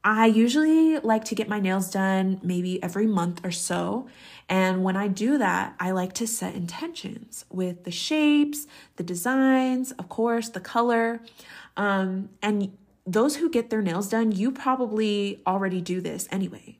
I 0.03 0.27
usually 0.27 0.97
like 0.99 1.25
to 1.25 1.35
get 1.35 1.49
my 1.49 1.59
nails 1.59 1.91
done 1.91 2.39
maybe 2.41 2.81
every 2.81 3.05
month 3.05 3.41
or 3.43 3.51
so. 3.51 4.07
And 4.47 4.83
when 4.83 4.95
I 4.95 5.07
do 5.07 5.37
that, 5.37 5.75
I 5.79 5.91
like 5.91 6.13
to 6.13 6.27
set 6.27 6.55
intentions 6.55 7.45
with 7.49 7.83
the 7.83 7.91
shapes, 7.91 8.65
the 8.95 9.03
designs, 9.03 9.91
of 9.93 10.07
course, 10.07 10.49
the 10.49 10.61
color. 10.61 11.21
Um, 11.75 12.29
and 12.41 12.77
those 13.05 13.37
who 13.37 13.49
get 13.49 13.69
their 13.69 13.81
nails 13.81 14.09
done, 14.09 14.31
you 14.31 14.51
probably 14.51 15.41
already 15.45 15.81
do 15.81 15.99
this 15.99 16.27
anyway. 16.31 16.77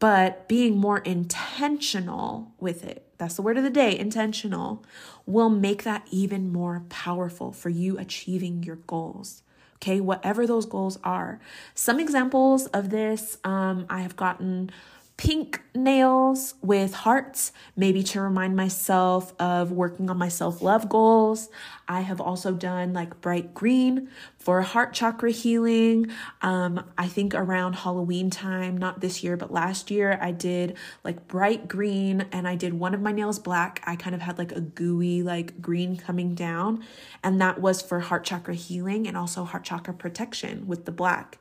But 0.00 0.48
being 0.48 0.78
more 0.78 0.98
intentional 0.98 2.52
with 2.58 2.84
it, 2.84 3.07
that's 3.18 3.34
the 3.34 3.42
word 3.42 3.56
of 3.58 3.64
the 3.64 3.70
day, 3.70 3.98
intentional, 3.98 4.84
will 5.26 5.50
make 5.50 5.82
that 5.82 6.06
even 6.10 6.52
more 6.52 6.84
powerful 6.88 7.52
for 7.52 7.68
you 7.68 7.98
achieving 7.98 8.62
your 8.62 8.76
goals. 8.76 9.42
Okay, 9.76 10.00
whatever 10.00 10.46
those 10.46 10.66
goals 10.66 10.98
are. 11.04 11.38
Some 11.74 12.00
examples 12.00 12.66
of 12.68 12.90
this 12.90 13.38
um, 13.44 13.86
I 13.88 14.00
have 14.00 14.16
gotten 14.16 14.70
pink 15.18 15.60
nails 15.74 16.54
with 16.62 16.94
hearts, 16.94 17.52
maybe 17.74 18.04
to 18.04 18.20
remind 18.20 18.54
myself 18.54 19.34
of 19.40 19.72
working 19.72 20.08
on 20.08 20.16
my 20.16 20.28
self 20.28 20.62
love 20.62 20.88
goals. 20.88 21.48
I 21.88 22.02
have 22.02 22.20
also 22.20 22.52
done 22.52 22.92
like 22.92 23.20
bright 23.20 23.52
green 23.52 24.08
for 24.38 24.62
heart 24.62 24.94
chakra 24.94 25.32
healing. 25.32 26.12
Um, 26.40 26.84
I 26.96 27.08
think 27.08 27.34
around 27.34 27.74
Halloween 27.74 28.30
time, 28.30 28.76
not 28.76 29.00
this 29.00 29.24
year, 29.24 29.36
but 29.36 29.52
last 29.52 29.90
year, 29.90 30.16
I 30.22 30.30
did 30.30 30.76
like 31.02 31.26
bright 31.26 31.66
green 31.66 32.26
and 32.30 32.46
I 32.46 32.54
did 32.54 32.74
one 32.74 32.94
of 32.94 33.00
my 33.00 33.10
nails 33.10 33.40
black. 33.40 33.82
I 33.84 33.96
kind 33.96 34.14
of 34.14 34.22
had 34.22 34.38
like 34.38 34.52
a 34.52 34.60
gooey, 34.60 35.24
like 35.24 35.60
green 35.60 35.96
coming 35.96 36.36
down, 36.36 36.84
and 37.24 37.40
that 37.40 37.60
was 37.60 37.82
for 37.82 37.98
heart 38.00 38.22
chakra 38.22 38.54
healing 38.54 39.08
and 39.08 39.16
also 39.16 39.42
heart 39.42 39.64
chakra 39.64 39.94
protection 39.94 40.68
with 40.68 40.84
the 40.84 40.92
black. 40.92 41.38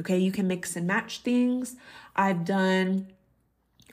Okay, 0.00 0.18
you 0.18 0.32
can 0.32 0.48
mix 0.48 0.74
and 0.76 0.86
match 0.86 1.20
things. 1.20 1.76
I've 2.16 2.44
done, 2.44 3.08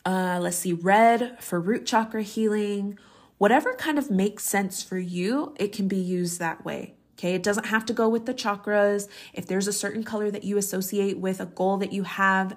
uh, 0.05 0.39
let's 0.41 0.57
see, 0.57 0.73
red 0.73 1.41
for 1.41 1.59
root 1.59 1.85
chakra 1.85 2.23
healing. 2.23 2.97
Whatever 3.37 3.73
kind 3.73 3.97
of 3.97 4.11
makes 4.11 4.43
sense 4.43 4.83
for 4.83 4.97
you, 4.97 5.55
it 5.57 5.71
can 5.71 5.87
be 5.87 5.97
used 5.97 6.39
that 6.39 6.63
way. 6.63 6.95
Okay, 7.17 7.35
it 7.35 7.43
doesn't 7.43 7.67
have 7.67 7.85
to 7.85 7.93
go 7.93 8.09
with 8.09 8.25
the 8.25 8.33
chakras. 8.33 9.07
If 9.33 9.45
there's 9.45 9.67
a 9.67 9.73
certain 9.73 10.03
color 10.03 10.31
that 10.31 10.43
you 10.43 10.57
associate 10.57 11.19
with 11.19 11.39
a 11.39 11.45
goal 11.45 11.77
that 11.77 11.93
you 11.93 12.03
have, 12.03 12.55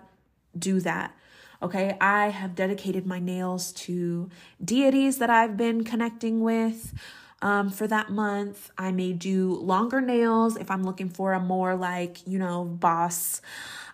do 0.58 0.80
that. 0.80 1.14
Okay, 1.62 1.96
I 2.00 2.28
have 2.28 2.54
dedicated 2.54 3.06
my 3.06 3.18
nails 3.18 3.72
to 3.72 4.30
deities 4.62 5.18
that 5.18 5.30
I've 5.30 5.56
been 5.56 5.84
connecting 5.84 6.42
with 6.42 6.94
um, 7.42 7.70
for 7.70 7.86
that 7.86 8.10
month. 8.10 8.70
I 8.78 8.90
may 8.90 9.12
do 9.12 9.54
longer 9.54 10.00
nails 10.00 10.56
if 10.56 10.70
I'm 10.70 10.82
looking 10.82 11.10
for 11.10 11.32
a 11.32 11.40
more 11.40 11.76
like, 11.76 12.26
you 12.26 12.38
know, 12.38 12.64
boss 12.64 13.40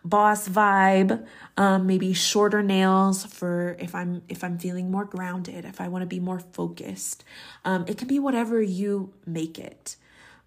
boss 0.05 0.49
vibe 0.49 1.27
um, 1.57 1.87
maybe 1.87 2.13
shorter 2.13 2.63
nails 2.63 3.25
for 3.25 3.77
if 3.79 3.95
i'm 3.95 4.23
if 4.29 4.43
i'm 4.43 4.59
feeling 4.59 4.91
more 4.91 5.05
grounded 5.05 5.65
if 5.65 5.81
i 5.81 5.89
want 5.89 6.03
to 6.03 6.07
be 6.07 6.21
more 6.21 6.41
focused 6.41 7.25
um, 7.65 7.85
it 7.87 7.99
can 7.99 8.09
be 8.09 8.19
whatever 8.19 8.63
you 8.63 9.13
make 9.27 9.59
it 9.59 9.97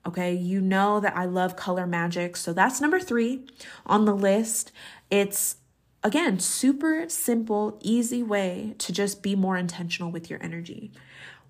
okay 0.06 0.34
you 0.34 0.60
know 0.60 1.00
that 1.00 1.16
i 1.16 1.26
love 1.26 1.56
color 1.56 1.86
magic 1.86 2.36
so 2.36 2.52
that's 2.54 2.82
number 2.82 3.00
three 3.00 3.46
on 3.86 4.06
the 4.06 4.16
list 4.16 4.72
it's 5.10 5.58
again 6.04 6.40
super 6.40 7.08
simple 7.08 7.78
easy 7.82 8.24
way 8.24 8.74
to 8.78 8.92
just 8.92 9.22
be 9.22 9.36
more 9.36 9.58
intentional 9.58 10.12
with 10.12 10.30
your 10.30 10.42
energy 10.42 10.92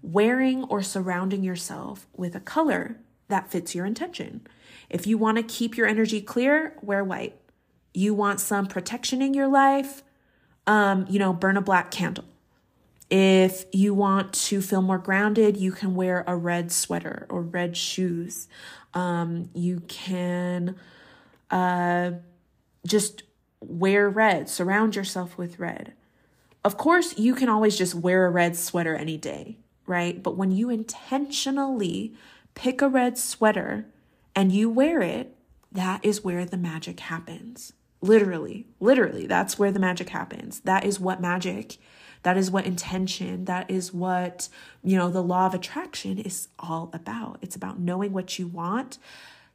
wearing 0.03 0.65
or 0.65 0.83
surrounding 0.83 1.43
yourself 1.43 2.05
with 2.15 2.35
a 2.35 2.39
color 2.41 2.97
that 3.29 3.49
fits 3.49 3.73
your 3.73 3.85
intention. 3.85 4.45
If 4.89 5.07
you 5.07 5.17
want 5.17 5.37
to 5.37 5.43
keep 5.43 5.77
your 5.77 5.87
energy 5.87 6.21
clear, 6.21 6.77
wear 6.81 7.03
white. 7.03 7.39
You 7.93 8.13
want 8.13 8.39
some 8.39 8.65
protection 8.67 9.21
in 9.21 9.33
your 9.33 9.47
life, 9.47 10.03
um, 10.67 11.05
you 11.09 11.19
know, 11.19 11.33
burn 11.33 11.57
a 11.57 11.61
black 11.61 11.91
candle. 11.91 12.25
If 13.09 13.65
you 13.71 13.93
want 13.93 14.33
to 14.33 14.61
feel 14.61 14.81
more 14.81 14.97
grounded, 14.97 15.57
you 15.57 15.71
can 15.71 15.93
wear 15.93 16.23
a 16.25 16.35
red 16.35 16.71
sweater 16.71 17.27
or 17.29 17.41
red 17.41 17.77
shoes. 17.77 18.47
Um, 18.93 19.49
you 19.53 19.81
can 19.81 20.75
uh, 21.51 22.11
just 22.87 23.23
wear 23.59 24.09
red, 24.09 24.49
surround 24.49 24.95
yourself 24.95 25.37
with 25.37 25.59
red. 25.59 25.93
Of 26.63 26.77
course, 26.77 27.17
you 27.17 27.35
can 27.35 27.49
always 27.49 27.77
just 27.77 27.93
wear 27.93 28.25
a 28.25 28.29
red 28.29 28.55
sweater 28.55 28.95
any 28.95 29.17
day 29.17 29.57
right? 29.85 30.21
But 30.21 30.37
when 30.37 30.51
you 30.51 30.69
intentionally 30.69 32.13
pick 32.55 32.81
a 32.81 32.89
red 32.89 33.17
sweater 33.17 33.85
and 34.35 34.51
you 34.51 34.69
wear 34.69 35.01
it, 35.01 35.35
that 35.71 36.03
is 36.03 36.23
where 36.23 36.45
the 36.45 36.57
magic 36.57 36.99
happens. 37.01 37.73
Literally, 38.03 38.67
literally, 38.81 39.27
that's 39.27 39.57
where 39.57 39.71
the 39.71 39.79
magic 39.79 40.09
happens. 40.09 40.59
That 40.61 40.83
is 40.83 40.99
what 40.99 41.21
magic, 41.21 41.77
that 42.23 42.35
is 42.35 42.51
what 42.51 42.65
intention, 42.65 43.45
that 43.45 43.71
is 43.71 43.93
what, 43.93 44.49
you 44.83 44.97
know, 44.97 45.09
the 45.09 45.23
law 45.23 45.45
of 45.45 45.53
attraction 45.53 46.17
is 46.17 46.49
all 46.59 46.89
about. 46.91 47.39
It's 47.41 47.55
about 47.55 47.79
knowing 47.79 48.11
what 48.11 48.37
you 48.37 48.45
want, 48.45 48.97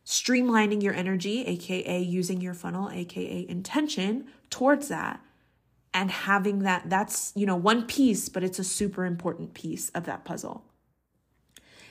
streamlining 0.06 0.82
your 0.82 0.94
energy, 0.94 1.44
aka 1.44 2.00
using 2.00 2.40
your 2.40 2.54
funnel, 2.54 2.88
aka 2.90 3.44
intention 3.50 4.28
towards 4.48 4.88
that 4.88 5.20
and 5.92 6.10
having 6.10 6.60
that 6.60 6.88
that's 6.88 7.32
you 7.34 7.46
know 7.46 7.56
one 7.56 7.86
piece 7.86 8.28
but 8.28 8.44
it's 8.44 8.58
a 8.58 8.64
super 8.64 9.04
important 9.04 9.54
piece 9.54 9.88
of 9.90 10.04
that 10.04 10.24
puzzle 10.24 10.64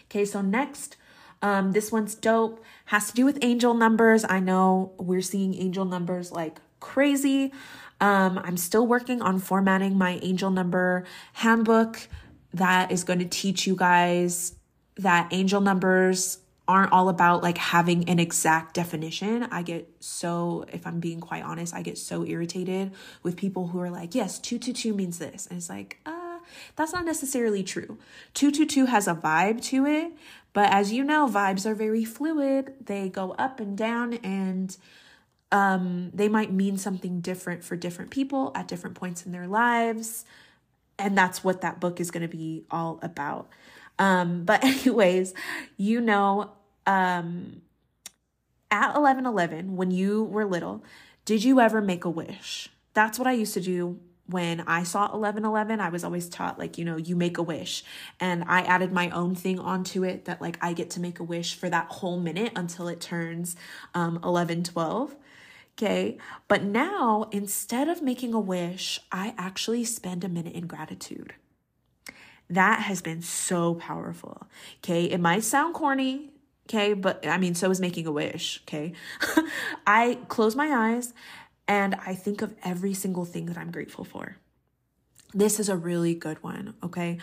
okay 0.06 0.24
so 0.24 0.42
next 0.42 0.98
um, 1.42 1.72
this 1.72 1.92
one's 1.92 2.16
dope 2.16 2.64
has 2.86 3.08
to 3.08 3.14
do 3.14 3.26
with 3.26 3.38
angel 3.42 3.74
numbers 3.74 4.26
i 4.30 4.40
know 4.40 4.94
we're 4.98 5.22
seeing 5.22 5.54
angel 5.56 5.86
numbers 5.86 6.32
like 6.32 6.60
crazy 6.80 7.52
um, 8.00 8.40
i'm 8.44 8.58
still 8.58 8.86
working 8.86 9.22
on 9.22 9.40
formatting 9.40 9.98
my 9.98 10.20
angel 10.22 10.52
number 10.52 11.06
handbook 11.34 12.08
that 12.54 12.92
is 12.92 13.04
going 13.04 13.20
to 13.20 13.26
teach 13.26 13.68
you 13.68 13.76
guys 13.76 14.56
that 14.98 15.28
angel 15.32 15.62
numbers 15.62 16.40
aren't 16.68 16.92
all 16.92 17.08
about 17.08 17.42
like 17.44 17.58
having 17.58 18.10
an 18.10 18.20
exact 18.20 18.74
definition. 18.74 19.44
I 19.44 19.62
get 19.62 19.90
so, 20.00 20.66
if 20.72 20.86
I'm 20.86 21.00
being 21.00 21.22
quite 21.22 21.44
honest, 21.44 21.74
I 21.74 21.82
get 21.82 21.98
so 21.98 22.26
irritated 22.26 22.92
with 23.24 23.38
people 23.38 23.68
who 23.68 23.80
are 23.80 23.90
like, 23.90 24.14
yes, 24.14 24.38
222 24.40 24.94
means 24.94 25.18
this. 25.18 25.48
And 25.48 25.58
it's 25.58 25.70
like, 25.70 26.00
uh, 26.06 26.40
that's 26.76 26.94
not 26.94 27.06
necessarily 27.06 27.64
true. 27.64 27.98
222 28.34 28.86
has 28.88 29.08
a 29.08 29.16
vibe 29.16 29.62
to 29.64 29.86
it, 29.86 30.12
but 30.58 30.72
as 30.72 30.92
you 30.92 31.04
know, 31.04 31.28
vibes 31.28 31.68
are 31.68 31.76
very 31.76 32.04
fluid. 32.04 32.74
They 32.84 33.10
go 33.10 33.34
up 33.34 33.60
and 33.60 33.78
down 33.78 34.16
and 34.24 34.76
um, 35.52 36.10
they 36.16 36.28
might 36.28 36.52
mean 36.52 36.80
something 36.80 37.22
different 37.22 37.64
for 37.64 37.76
different 37.76 38.10
people 38.10 38.52
at 38.56 38.68
different 38.68 38.96
points 38.96 39.24
in 39.24 39.32
their 39.32 39.46
lives. 39.46 40.26
And 40.98 41.16
that's 41.16 41.44
what 41.44 41.62
that 41.62 41.80
book 41.80 42.00
is 42.00 42.10
going 42.10 42.28
to 42.28 42.28
be 42.28 42.66
all 42.72 42.98
about. 43.04 43.50
Um, 44.00 44.46
but 44.46 44.64
anyways, 44.64 45.36
you 45.78 46.02
know, 46.02 46.54
um, 46.88 47.62
at 48.72 48.96
1111, 48.96 49.76
when 49.76 49.92
you 49.92 50.24
were 50.24 50.44
little, 50.44 50.84
did 51.24 51.44
you 51.44 51.60
ever 51.60 51.84
make 51.84 52.04
a 52.04 52.10
wish? 52.10 52.70
That's 52.96 53.20
what 53.20 53.28
I 53.28 53.34
used 53.34 53.54
to 53.54 53.62
do 53.62 54.00
when 54.28 54.62
I 54.62 54.84
saw 54.84 55.02
1111. 55.02 55.80
I 55.80 55.90
was 55.90 56.04
always 56.04 56.30
taught, 56.30 56.60
like, 56.60 56.78
you 56.78 56.86
know, 56.86 56.98
you 56.98 57.16
make 57.16 57.38
a 57.38 57.44
wish. 57.44 57.84
And 58.20 58.44
I 58.48 58.62
added 58.62 58.92
my 58.92 59.10
own 59.10 59.36
thing 59.36 59.60
onto 59.60 60.04
it 60.04 60.26
that, 60.26 60.42
like, 60.42 60.58
I 60.62 60.74
get 60.74 60.90
to 60.92 61.00
make 61.00 61.20
a 61.20 61.24
wish 61.24 61.56
for 61.56 61.70
that 61.70 61.88
whole 61.88 62.20
minute 62.20 62.52
until 62.56 62.88
it 62.88 63.02
turns 63.02 63.56
um, 63.94 64.16
1112. 64.16 65.16
Okay. 65.78 66.18
But 66.48 66.64
now, 66.64 67.30
instead 67.32 67.88
of 67.88 68.02
making 68.02 68.34
a 68.34 68.40
wish, 68.40 69.00
I 69.12 69.34
actually 69.38 69.84
spend 69.84 70.24
a 70.24 70.30
minute 70.30 70.54
in 70.54 70.66
gratitude. 70.68 71.36
That 72.50 72.82
has 72.82 73.02
been 73.02 73.22
so 73.22 73.76
powerful. 73.76 74.48
Okay. 74.80 75.06
It 75.06 75.20
might 75.20 75.44
sound 75.44 75.76
corny. 75.76 76.32
Okay. 76.68 76.94
But 76.94 77.28
I 77.28 77.38
mean, 77.38 77.54
so 77.54 77.70
is 77.70 77.80
making 77.80 78.08
a 78.08 78.12
wish. 78.12 78.62
Okay. 78.64 78.94
I 79.88 80.18
close 80.30 80.56
my 80.56 80.96
eyes 80.96 81.14
and 81.68 81.96
I 81.96 82.16
think 82.16 82.42
of 82.42 82.56
every 82.64 82.94
single 82.94 83.26
thing 83.26 83.48
that 83.48 83.58
I'm 83.58 83.72
grateful 83.72 84.04
for. 84.04 84.38
This 85.34 85.60
is 85.60 85.70
a 85.70 85.76
really 85.76 86.16
good 86.16 86.42
one. 86.44 86.76
Okay 86.84 87.20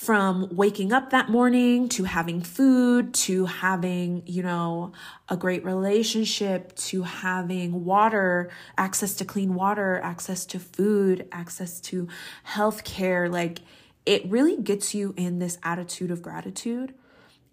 from 0.00 0.48
waking 0.56 0.94
up 0.94 1.10
that 1.10 1.28
morning 1.28 1.86
to 1.86 2.04
having 2.04 2.40
food 2.40 3.12
to 3.12 3.44
having, 3.44 4.22
you 4.24 4.42
know, 4.42 4.90
a 5.28 5.36
great 5.36 5.62
relationship 5.62 6.74
to 6.74 7.02
having 7.02 7.84
water, 7.84 8.48
access 8.78 9.12
to 9.12 9.26
clean 9.26 9.52
water, 9.52 10.00
access 10.02 10.46
to 10.46 10.58
food, 10.58 11.28
access 11.32 11.82
to 11.82 12.08
health 12.44 12.82
care. 12.82 13.28
Like 13.28 13.58
it 14.06 14.24
really 14.30 14.56
gets 14.56 14.94
you 14.94 15.12
in 15.18 15.38
this 15.38 15.58
attitude 15.62 16.10
of 16.10 16.22
gratitude. 16.22 16.94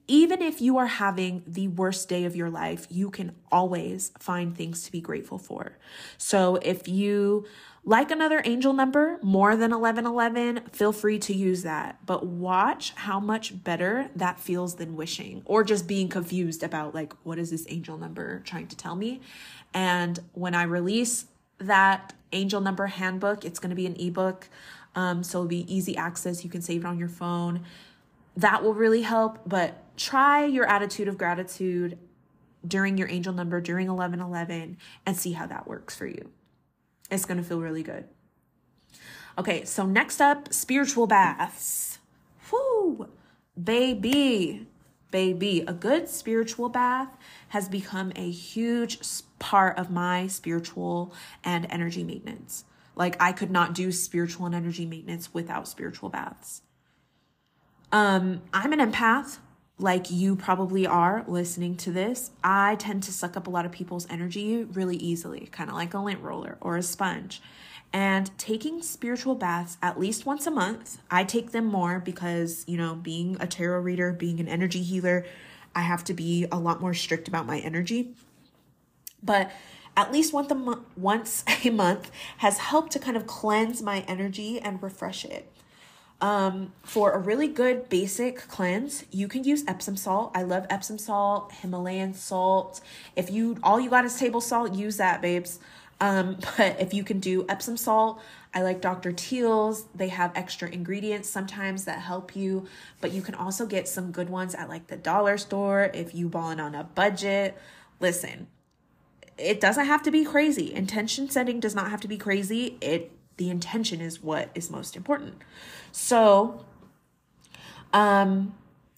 Even 0.08 0.42
if 0.42 0.62
you 0.62 0.78
are 0.78 0.88
having 0.88 1.44
the 1.46 1.68
worst 1.68 2.08
day 2.08 2.24
of 2.24 2.36
your 2.36 2.50
life, 2.50 2.88
you 2.90 3.10
can 3.10 3.36
always 3.52 4.12
find 4.20 4.56
things 4.56 4.84
to 4.84 4.92
be 4.92 5.02
grateful 5.02 5.38
for. 5.38 5.78
So 6.18 6.56
if 6.58 6.88
you 6.88 7.46
like 7.84 8.12
another 8.12 8.42
angel 8.44 8.74
number 8.74 9.18
more 9.22 9.56
than 9.56 9.72
1111, 9.72 10.70
feel 10.74 10.92
free 10.92 11.20
to 11.20 11.34
use 11.34 11.64
that. 11.64 12.06
But 12.06 12.26
watch 12.26 12.92
how 12.96 13.20
much 13.22 13.64
better 13.64 14.10
that 14.14 14.42
feels 14.42 14.76
than 14.76 14.98
wishing 14.98 15.42
or 15.46 15.64
just 15.64 15.88
being 15.88 16.10
confused 16.10 16.64
about, 16.64 16.94
like, 16.94 17.14
what 17.24 17.40
is 17.40 17.50
this 17.50 17.66
angel 17.70 17.98
number 17.98 18.42
trying 18.42 18.68
to 18.68 18.76
tell 18.76 18.98
me? 18.98 19.22
And 19.74 20.20
when 20.34 20.54
I 20.54 20.64
release 20.64 21.28
that 21.60 22.14
angel 22.34 22.60
number 22.60 22.88
handbook, 22.88 23.46
it's 23.46 23.58
going 23.58 23.70
to 23.70 23.76
be 23.76 23.86
an 23.86 23.96
ebook. 24.00 24.50
Um, 24.96 25.24
so 25.24 25.40
it'll 25.40 25.48
be 25.48 25.74
easy 25.74 25.96
access. 25.96 26.44
You 26.44 26.50
can 26.50 26.62
save 26.62 26.84
it 26.84 26.88
on 26.88 27.00
your 27.00 27.08
phone. 27.08 27.64
That 28.36 28.64
will 28.64 28.74
really 28.74 29.04
help. 29.04 29.40
But 29.46 29.82
try 29.98 30.46
your 30.46 30.66
attitude 30.66 31.08
of 31.08 31.18
gratitude 31.18 31.98
during 32.66 32.98
your 32.98 33.10
angel 33.10 33.34
number, 33.34 33.60
during 33.60 33.88
1111, 33.88 34.77
and 35.06 35.18
see 35.18 35.34
how 35.34 35.46
that 35.48 35.68
works 35.68 35.96
for 35.96 36.08
you. 36.08 36.32
It's 37.12 37.25
going 37.25 37.38
to 37.38 37.44
feel 37.44 37.60
really 37.60 37.84
good. 37.84 38.06
Okay, 39.38 39.66
so 39.66 39.86
next 39.86 40.20
up, 40.20 40.54
spiritual 40.54 41.08
baths. 41.08 42.00
Whoo, 42.51 43.08
baby, 43.62 44.68
baby. 45.12 45.63
A 45.68 45.74
good 45.74 46.10
spiritual 46.10 46.70
bath 46.70 47.16
has 47.50 47.70
become 47.70 48.12
a 48.16 48.30
huge 48.30 49.00
part 49.39 49.77
of 49.77 49.92
my 49.92 50.27
spiritual 50.27 51.13
and 51.44 51.68
energy 51.70 52.04
maintenance. 52.04 52.66
Like, 52.96 53.16
I 53.20 53.32
could 53.32 53.51
not 53.51 53.75
do 53.75 53.92
spiritual 53.92 54.48
and 54.48 54.56
energy 54.56 54.86
maintenance 54.86 55.34
without 55.34 55.68
spiritual 55.68 56.10
baths. 56.10 56.63
Um, 57.92 58.42
I'm 58.51 58.74
an 58.74 58.80
empath, 58.80 59.38
like 59.79 60.10
you 60.10 60.36
probably 60.36 60.88
are 60.88 61.24
listening 61.27 61.75
to 61.77 61.91
this, 61.91 62.31
I 62.43 62.75
tend 62.75 63.03
to 63.03 63.13
suck 63.13 63.38
up 63.38 63.48
a 63.48 63.50
lot 63.50 63.65
of 63.65 63.72
people's 63.72 64.07
energy 64.10 64.63
really 64.63 64.98
easily, 64.98 65.50
kind 65.51 65.69
of 65.69 65.75
like 65.75 65.93
a 65.93 66.00
lint 66.00 66.22
roller 66.22 66.57
or 66.62 66.77
a 66.77 66.84
sponge. 66.84 67.41
And 67.93 68.36
taking 68.38 68.81
spiritual 68.81 69.36
baths 69.36 69.77
at 69.81 70.00
least 70.00 70.25
once 70.25 70.46
a 70.48 70.51
month, 70.51 70.98
I 71.10 71.24
take 71.24 71.51
them 71.51 71.65
more 71.65 72.00
because, 72.00 72.65
you 72.67 72.75
know, 72.75 72.96
being 72.96 73.38
a 73.39 73.48
tarot 73.48 73.79
reader, 73.81 74.12
being 74.12 74.39
an 74.39 74.48
energy 74.48 74.81
healer, 74.81 75.25
I 75.75 75.81
have 75.81 76.03
to 76.05 76.13
be 76.13 76.48
a 76.51 76.57
lot 76.57 76.81
more 76.81 76.93
strict 76.93 77.27
about 77.27 77.46
my 77.46 77.60
energy. 77.60 78.15
But 79.24 79.51
at 79.96 80.12
least 80.12 80.34
once 80.34 80.51
a 80.51 80.55
month, 80.55 80.86
once 80.98 81.43
a 81.65 81.69
month 81.69 82.12
has 82.38 82.57
helped 82.57 82.91
to 82.93 83.00
kind 83.00 83.15
of 83.15 83.27
cleanse 83.27 83.81
my 83.81 84.01
energy 84.01 84.60
and 84.60 84.81
refresh 84.81 85.24
it. 85.24 85.51
Um, 86.20 86.74
for 86.82 87.12
a 87.12 87.20
really 87.20 87.48
good 87.48 87.90
basic 87.90 88.48
cleanse, 88.48 89.06
you 89.12 89.28
can 89.28 89.44
use 89.44 89.64
Epsom 89.68 89.96
salt. 89.96 90.32
I 90.34 90.42
love 90.42 90.66
Epsom 90.70 90.98
salt, 90.98 91.52
Himalayan 91.52 92.16
salt. 92.16 92.82
If 93.16 93.30
you 93.30 93.58
all 93.62 93.80
you 93.80 93.90
got 93.90 94.03
is 94.03 94.18
table 94.18 94.42
salt, 94.42 94.74
use 94.74 94.98
that, 94.98 95.22
babes. 95.22 95.60
Um, 96.00 96.38
but 96.58 96.80
if 96.80 96.94
you 96.94 97.03
can 97.03 97.20
do 97.20 97.46
Epsom 97.48 97.77
salt, 97.77 98.20
I 98.53 98.64
like 98.64 98.82
Dr. 98.82 99.12
Teal's. 99.12 99.86
They 99.94 100.08
have 100.08 100.32
extra 100.34 100.70
ingredients 100.70 101.30
sometimes 101.30 101.86
that 101.86 102.00
help 102.00 102.36
you, 102.36 102.66
but 103.00 103.12
you 103.12 103.22
can 103.22 103.36
also 103.36 103.68
get 103.68 103.88
some 103.88 104.12
good 104.12 104.30
ones 104.30 104.56
at 104.56 104.70
like 104.70 104.88
the 104.88 104.98
dollar 104.98 105.38
store 105.38 105.92
if 105.94 106.16
you 106.16 106.30
balling 106.30 106.60
on 106.60 106.74
a 106.74 106.84
budget. 106.84 107.56
Listen, 108.00 108.48
it 109.38 109.60
doesn't 109.62 109.86
have 109.86 110.01
to 110.03 110.12
be 110.12 110.25
crazy. 110.25 110.74
Intention 110.74 111.30
setting 111.30 111.60
does 111.60 111.75
not 111.75 111.92
have 111.92 112.01
to 112.01 112.08
be 112.08 112.18
crazy. 112.18 112.77
It 112.82 113.12
the 113.38 113.50
intention 113.50 114.02
is 114.02 114.22
what 114.22 114.50
is 114.56 114.70
most 114.70 114.96
important. 114.96 115.36
So, 115.92 116.66
um, 117.94 118.54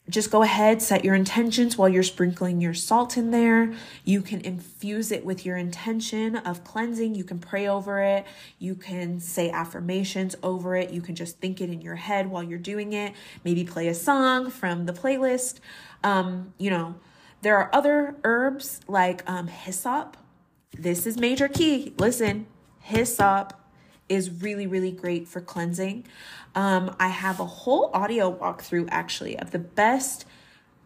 just 0.09 0.31
go 0.31 0.41
ahead, 0.41 0.81
set 0.81 1.05
your 1.05 1.13
intentions 1.13 1.77
while 1.77 1.87
you're 1.87 2.01
sprinkling 2.01 2.59
your 2.59 2.73
salt 2.73 3.15
in 3.15 3.29
there. 3.29 3.73
You 4.03 4.23
can 4.23 4.41
infuse 4.41 5.11
it 5.11 5.23
with 5.23 5.45
your 5.45 5.55
intention 5.55 6.35
of 6.35 6.63
cleansing. 6.63 7.13
You 7.13 7.23
can 7.23 7.37
pray 7.37 7.67
over 7.67 8.01
it. 8.01 8.25
You 8.57 8.73
can 8.73 9.19
say 9.19 9.51
affirmations 9.51 10.35
over 10.41 10.75
it. 10.75 10.89
You 10.89 11.01
can 11.01 11.13
just 11.13 11.39
think 11.39 11.61
it 11.61 11.69
in 11.69 11.81
your 11.81 11.95
head 11.95 12.31
while 12.31 12.41
you're 12.41 12.57
doing 12.57 12.93
it. 12.93 13.13
Maybe 13.43 13.63
play 13.63 13.87
a 13.87 13.93
song 13.93 14.49
from 14.49 14.87
the 14.87 14.93
playlist. 14.93 15.59
Um, 16.03 16.53
you 16.57 16.71
know, 16.71 16.95
there 17.43 17.57
are 17.57 17.69
other 17.71 18.15
herbs 18.23 18.79
like 18.87 19.29
um, 19.29 19.47
hyssop. 19.47 20.17
This 20.71 21.05
is 21.05 21.17
major 21.17 21.47
key. 21.47 21.93
Listen, 21.99 22.47
hyssop 22.79 23.53
is 24.09 24.41
really, 24.41 24.67
really 24.67 24.91
great 24.91 25.27
for 25.27 25.39
cleansing. 25.39 26.05
Um, 26.55 26.95
I 26.99 27.09
have 27.09 27.39
a 27.39 27.45
whole 27.45 27.91
audio 27.93 28.35
walkthrough 28.35 28.89
actually 28.91 29.37
of 29.37 29.51
the 29.51 29.59
best 29.59 30.25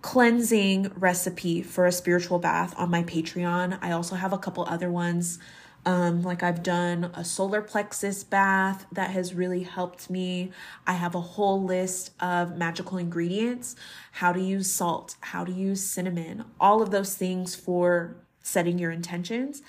cleansing 0.02 0.92
recipe 0.98 1.62
for 1.64 1.86
a 1.86 1.92
spiritual 1.92 2.38
bath 2.38 2.74
on 2.78 2.92
my 2.92 3.04
Patreon. 3.04 3.80
I 3.82 3.92
also 3.92 4.16
have 4.16 4.34
a 4.34 4.38
couple 4.38 4.66
other 4.66 4.92
ones. 4.92 5.40
Um, 5.86 6.24
like 6.24 6.44
I've 6.44 6.64
done 6.64 7.12
a 7.14 7.26
solar 7.26 7.62
plexus 7.62 8.24
bath 8.24 8.86
that 8.92 9.10
has 9.12 9.34
really 9.34 9.64
helped 9.64 10.10
me. 10.10 10.52
I 10.88 10.94
have 10.94 11.16
a 11.16 11.22
whole 11.22 11.62
list 11.62 12.12
of 12.22 12.58
magical 12.58 12.98
ingredients, 12.98 13.76
how 14.14 14.32
to 14.32 14.40
use 14.40 14.72
salt, 14.72 15.16
how 15.20 15.44
to 15.44 15.52
use 15.52 15.84
cinnamon, 15.84 16.46
all 16.60 16.82
of 16.82 16.92
those 16.92 17.16
things 17.16 17.56
for 17.56 18.16
setting 18.42 18.80
your 18.80 18.92
intentions. 18.92 19.62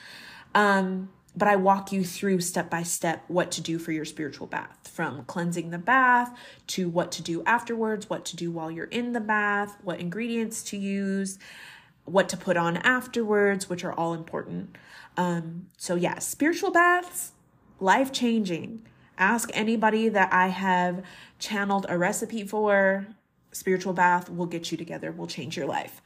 Um, 0.54 1.10
but 1.36 1.48
I 1.48 1.56
walk 1.56 1.90
you 1.92 2.04
through 2.04 2.40
step 2.40 2.70
by 2.70 2.82
step 2.82 3.24
what 3.28 3.50
to 3.52 3.60
do 3.60 3.78
for 3.78 3.92
your 3.92 4.04
spiritual 4.04 4.46
bath 4.46 4.88
from 4.88 5.24
cleansing 5.24 5.70
the 5.70 5.78
bath 5.78 6.36
to 6.68 6.88
what 6.88 7.10
to 7.12 7.22
do 7.22 7.42
afterwards, 7.44 8.08
what 8.08 8.24
to 8.26 8.36
do 8.36 8.50
while 8.50 8.70
you're 8.70 8.84
in 8.86 9.12
the 9.12 9.20
bath, 9.20 9.76
what 9.82 9.98
ingredients 9.98 10.62
to 10.64 10.76
use, 10.76 11.38
what 12.04 12.28
to 12.28 12.36
put 12.36 12.56
on 12.56 12.76
afterwards, 12.78 13.68
which 13.68 13.84
are 13.84 13.92
all 13.92 14.14
important. 14.14 14.76
Um, 15.16 15.66
so, 15.76 15.94
yeah, 15.94 16.18
spiritual 16.18 16.70
baths, 16.70 17.32
life 17.80 18.12
changing. 18.12 18.86
Ask 19.18 19.50
anybody 19.54 20.08
that 20.08 20.32
I 20.32 20.48
have 20.48 21.02
channeled 21.38 21.86
a 21.88 21.98
recipe 21.98 22.44
for. 22.44 23.06
Spiritual 23.52 23.92
bath 23.92 24.28
will 24.28 24.46
get 24.46 24.70
you 24.70 24.78
together, 24.78 25.12
will 25.12 25.26
change 25.26 25.56
your 25.56 25.66
life. 25.66 26.00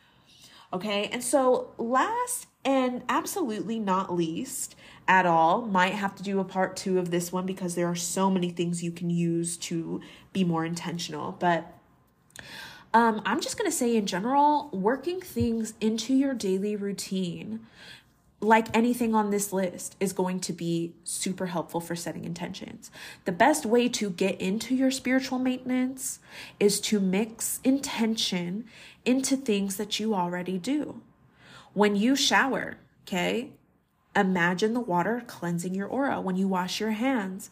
Okay, 0.72 1.08
and 1.10 1.24
so 1.24 1.72
last 1.78 2.46
and 2.64 3.02
absolutely 3.08 3.78
not 3.78 4.14
least, 4.14 4.76
at 5.08 5.24
all. 5.26 5.62
Might 5.62 5.94
have 5.94 6.14
to 6.16 6.22
do 6.22 6.38
a 6.38 6.44
part 6.44 6.76
two 6.76 6.98
of 6.98 7.10
this 7.10 7.32
one 7.32 7.46
because 7.46 7.74
there 7.74 7.88
are 7.88 7.96
so 7.96 8.30
many 8.30 8.50
things 8.50 8.84
you 8.84 8.92
can 8.92 9.10
use 9.10 9.56
to 9.56 10.02
be 10.32 10.44
more 10.44 10.64
intentional. 10.64 11.32
But 11.32 11.74
um, 12.94 13.22
I'm 13.24 13.40
just 13.40 13.58
going 13.58 13.70
to 13.70 13.76
say, 13.76 13.96
in 13.96 14.06
general, 14.06 14.68
working 14.72 15.20
things 15.20 15.74
into 15.80 16.14
your 16.14 16.34
daily 16.34 16.76
routine, 16.76 17.60
like 18.40 18.74
anything 18.74 19.14
on 19.14 19.30
this 19.30 19.52
list, 19.52 19.96
is 19.98 20.12
going 20.12 20.40
to 20.40 20.52
be 20.52 20.92
super 21.04 21.46
helpful 21.46 21.80
for 21.80 21.96
setting 21.96 22.24
intentions. 22.24 22.90
The 23.24 23.32
best 23.32 23.66
way 23.66 23.88
to 23.88 24.10
get 24.10 24.40
into 24.40 24.74
your 24.74 24.90
spiritual 24.90 25.38
maintenance 25.38 26.20
is 26.60 26.80
to 26.82 27.00
mix 27.00 27.60
intention 27.64 28.64
into 29.04 29.36
things 29.36 29.76
that 29.76 29.98
you 29.98 30.14
already 30.14 30.58
do. 30.58 31.00
When 31.72 31.96
you 31.96 32.14
shower, 32.14 32.76
okay, 33.06 33.50
Imagine 34.18 34.74
the 34.74 34.80
water 34.80 35.22
cleansing 35.28 35.76
your 35.76 35.86
aura 35.86 36.20
when 36.20 36.34
you 36.34 36.48
wash 36.48 36.80
your 36.80 36.90
hands. 36.90 37.50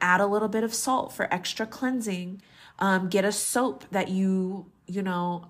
Add 0.00 0.22
a 0.22 0.26
little 0.26 0.48
bit 0.48 0.64
of 0.64 0.72
salt 0.72 1.12
for 1.12 1.32
extra 1.32 1.66
cleansing. 1.66 2.40
Um, 2.78 3.10
get 3.10 3.26
a 3.26 3.32
soap 3.32 3.84
that 3.90 4.08
you, 4.08 4.64
you 4.86 5.02
know, 5.02 5.48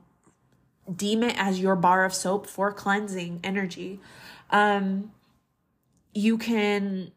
deem 0.93 1.23
it 1.23 1.39
as 1.39 1.61
your 1.61 1.77
bar 1.77 2.05
of 2.05 2.13
soap 2.13 2.49
for 2.49 2.73
cleansing 2.73 3.39
energy. 3.45 4.01
Um, 4.51 5.13
you 6.13 6.37
can 6.37 7.13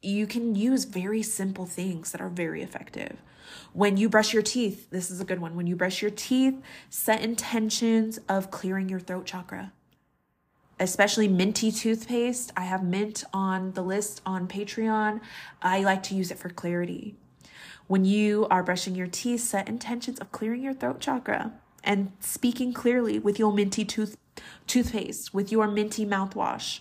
you 0.00 0.28
can 0.28 0.54
use 0.54 0.84
very 0.84 1.24
simple 1.24 1.66
things 1.66 2.12
that 2.12 2.20
are 2.20 2.28
very 2.28 2.62
effective. 2.62 3.16
When 3.72 3.96
you 3.96 4.08
brush 4.08 4.32
your 4.32 4.42
teeth, 4.42 4.88
this 4.90 5.10
is 5.10 5.20
a 5.20 5.24
good 5.24 5.40
one. 5.40 5.56
When 5.56 5.66
you 5.66 5.74
brush 5.74 6.00
your 6.00 6.12
teeth, 6.12 6.62
set 6.88 7.22
intentions 7.22 8.20
of 8.28 8.52
clearing 8.52 8.88
your 8.88 9.00
throat 9.00 9.26
chakra 9.26 9.72
especially 10.80 11.28
minty 11.28 11.70
toothpaste. 11.72 12.52
I 12.56 12.62
have 12.62 12.82
mint 12.82 13.24
on 13.32 13.72
the 13.72 13.82
list 13.82 14.20
on 14.24 14.48
Patreon. 14.48 15.20
I 15.62 15.82
like 15.82 16.02
to 16.04 16.14
use 16.14 16.30
it 16.30 16.38
for 16.38 16.48
clarity. 16.48 17.16
When 17.86 18.04
you 18.04 18.46
are 18.50 18.62
brushing 18.62 18.94
your 18.94 19.06
teeth, 19.06 19.40
set 19.40 19.68
intentions 19.68 20.18
of 20.18 20.30
clearing 20.30 20.62
your 20.62 20.74
throat 20.74 21.00
chakra 21.00 21.52
and 21.82 22.12
speaking 22.20 22.72
clearly 22.72 23.18
with 23.18 23.38
your 23.38 23.52
minty 23.52 23.84
tooth 23.84 24.16
toothpaste, 24.66 25.32
with 25.34 25.50
your 25.50 25.66
minty 25.66 26.06
mouthwash. 26.06 26.80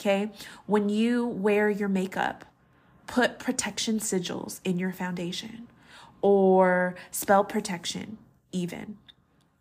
Okay? 0.00 0.32
When 0.66 0.88
you 0.88 1.26
wear 1.26 1.70
your 1.70 1.88
makeup, 1.88 2.44
put 3.06 3.38
protection 3.38 4.00
sigils 4.00 4.60
in 4.64 4.78
your 4.78 4.92
foundation 4.92 5.68
or 6.20 6.94
spell 7.10 7.44
protection 7.44 8.18
even. 8.52 8.98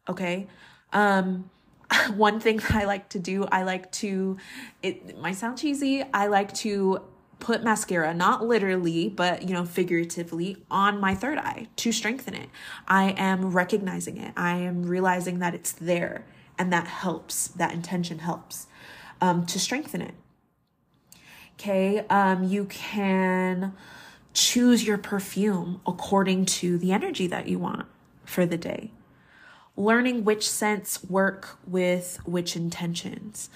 Okay? 0.10 0.47
Um 0.91 1.49
one 2.15 2.39
thing 2.39 2.58
that 2.58 2.76
I 2.76 2.86
like 2.86 3.10
to 3.10 3.19
do, 3.19 3.46
I 3.52 3.63
like 3.63 3.91
to 3.93 4.38
it 4.82 5.19
might 5.19 5.36
sound 5.36 5.58
cheesy, 5.58 6.04
I 6.13 6.28
like 6.28 6.54
to 6.56 7.02
put 7.39 7.62
mascara, 7.62 8.13
not 8.13 8.46
literally, 8.46 9.10
but 9.10 9.43
you 9.43 9.54
know, 9.54 9.65
figuratively 9.65 10.58
on 10.72 11.00
my 11.00 11.13
third 11.13 11.38
eye 11.38 11.67
to 11.76 11.91
strengthen 11.91 12.34
it. 12.34 12.50
I 12.88 13.12
am 13.17 13.52
recognizing 13.52 14.17
it. 14.17 14.34
I 14.38 14.58
am 14.58 14.84
realizing 14.84 15.39
that 15.39 15.54
it's 15.54 15.74
there 15.74 16.26
and 16.58 16.72
that 16.72 16.88
helps. 16.88 17.50
That 17.50 17.74
intention 17.74 18.19
helps 18.19 18.67
um, 19.19 19.46
to 19.48 19.60
strengthen 19.60 20.02
it. 20.02 20.13
Okay, 21.60 22.00
um, 22.10 22.43
you 22.43 22.65
can 22.65 23.74
choose 24.34 24.86
your 24.86 24.98
perfume 24.98 25.82
according 25.86 26.46
to 26.46 26.78
the 26.78 26.91
energy 26.91 27.28
that 27.28 27.48
you 27.48 27.60
want 27.60 27.86
for 28.26 28.46
the 28.46 28.58
day. 28.58 28.91
Learning 29.76 30.24
which 30.24 30.50
scents 30.50 31.04
work 31.04 31.58
with 31.66 32.20
which 32.26 32.56
intentions. 32.56 33.50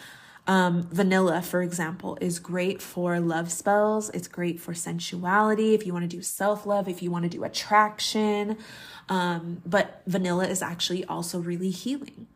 Um, 0.48 0.88
vanilla, 0.92 1.42
for 1.42 1.62
example, 1.62 2.18
is 2.22 2.40
great 2.40 2.82
for 2.82 3.20
love 3.20 3.52
spells. 3.52 4.10
It's 4.12 4.30
great 4.30 4.62
for 4.62 4.74
sensuality. 4.74 5.74
If 5.74 5.86
you 5.86 5.92
want 5.92 6.10
to 6.10 6.16
do 6.16 6.24
self 6.24 6.66
love, 6.66 6.88
if 6.88 7.04
you 7.04 7.12
want 7.12 7.24
to 7.24 7.30
do 7.30 7.44
attraction. 7.44 8.58
Um, 9.10 9.62
but 9.66 10.02
vanilla 10.08 10.48
is 10.48 10.62
actually 10.62 11.04
also 11.06 11.40
really 11.40 11.70
healing. 11.70 12.28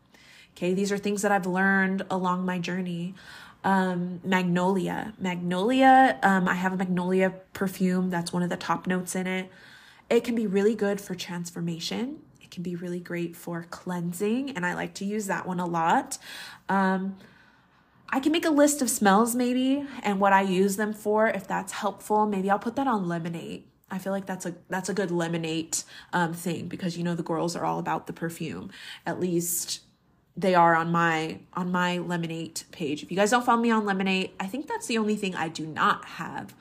Okay, 0.58 0.74
these 0.74 0.92
are 0.92 0.98
things 0.98 1.22
that 1.22 1.32
I've 1.32 1.46
learned 1.46 2.06
along 2.12 2.46
my 2.46 2.60
journey. 2.60 3.16
Um, 3.64 4.20
magnolia, 4.24 5.14
magnolia. 5.18 6.20
Um, 6.22 6.50
I 6.50 6.56
have 6.56 6.74
a 6.74 6.78
magnolia 6.78 7.34
perfume. 7.54 8.10
That's 8.10 8.34
one 8.34 8.44
of 8.44 8.50
the 8.50 8.58
top 8.58 8.88
notes 8.88 9.16
in 9.16 9.26
it. 9.26 9.50
It 10.10 10.26
can 10.26 10.36
be 10.36 10.46
really 10.46 10.76
good 10.76 11.00
for 11.00 11.16
transformation. 11.16 12.20
Can 12.52 12.64
be 12.64 12.76
really 12.76 13.00
great 13.00 13.36
for 13.36 13.66
cleansing, 13.70 14.52
and 14.52 14.66
I 14.66 14.76
like 14.76 14.94
to 14.96 15.06
use 15.06 15.28
that 15.28 15.48
one 15.48 15.60
a 15.60 15.66
lot. 15.66 16.18
Um, 16.70 17.18
I 18.10 18.20
can 18.20 18.32
make 18.32 18.46
a 18.46 18.50
list 18.50 18.82
of 18.82 18.90
smells 18.90 19.36
maybe 19.36 19.86
and 20.04 20.20
what 20.20 20.34
I 20.34 20.42
use 20.42 20.76
them 20.76 20.94
for 20.94 21.28
if 21.28 21.48
that's 21.48 21.72
helpful. 21.72 22.26
Maybe 22.26 22.50
I'll 22.50 22.60
put 22.60 22.76
that 22.76 22.88
on 22.88 23.06
Lemon8. 23.06 23.64
I 23.90 23.98
feel 23.98 24.12
like 24.14 24.26
that's 24.26 24.46
a 24.46 24.56
that's 24.70 24.90
a 24.90 24.94
good 24.94 25.10
Lemon8 25.10 25.84
um, 26.14 26.34
thing 26.34 26.68
because 26.68 26.98
you 26.98 27.04
know 27.04 27.16
the 27.16 27.24
girls 27.24 27.56
are 27.56 27.66
all 27.66 27.80
about 27.80 28.08
the 28.08 28.14
perfume. 28.14 28.72
At 29.06 29.20
least 29.20 29.82
they 30.36 30.56
are 30.56 30.76
on 30.76 30.92
my 30.92 31.40
on 31.54 31.72
my 31.72 31.98
Lemon8 31.98 32.72
page. 32.72 33.04
If 33.04 33.12
you 33.12 33.18
guys 33.18 33.32
don't 33.32 33.46
follow 33.46 33.62
me 33.62 33.72
on 33.72 33.84
Lemon8, 33.84 34.32
I 34.40 34.48
think 34.48 34.68
that's 34.68 34.88
the 34.88 34.98
only 34.98 35.16
thing 35.16 35.36
I 35.36 35.50
do 35.50 35.66
not 35.66 36.06
have 36.06 36.54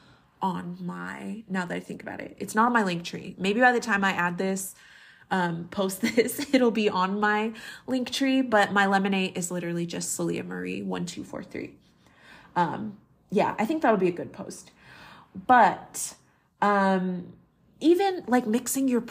on 0.42 0.78
my 0.80 1.44
now 1.48 1.66
that 1.66 1.74
I 1.74 1.80
think 1.80 2.02
about 2.02 2.20
it. 2.20 2.36
It's 2.38 2.54
not 2.54 2.66
on 2.66 2.72
my 2.72 2.82
Linktree. 2.82 3.38
Maybe 3.38 3.60
by 3.60 3.72
the 3.72 3.80
time 3.80 4.04
I 4.04 4.12
add 4.12 4.38
this, 4.38 4.74
um, 5.30 5.68
post 5.70 6.00
this, 6.02 6.46
it'll 6.52 6.70
be 6.70 6.88
on 6.88 7.20
my 7.20 7.52
Linktree, 7.86 8.48
but 8.48 8.72
my 8.72 8.86
Lemon8 8.86 9.36
is 9.36 9.50
literally 9.50 9.86
just 9.86 10.18
Salia 10.18 10.44
Marie 10.44 10.82
1243. 10.82 11.74
Um, 12.56 12.96
yeah, 13.30 13.54
I 13.58 13.64
think 13.64 13.82
that 13.82 13.90
would 13.90 14.00
be 14.00 14.08
a 14.08 14.12
good 14.12 14.32
post. 14.32 14.70
But 15.46 16.14
um, 16.60 17.32
even 17.80 18.24
like 18.26 18.46
mixing 18.46 18.88
your 18.88 19.04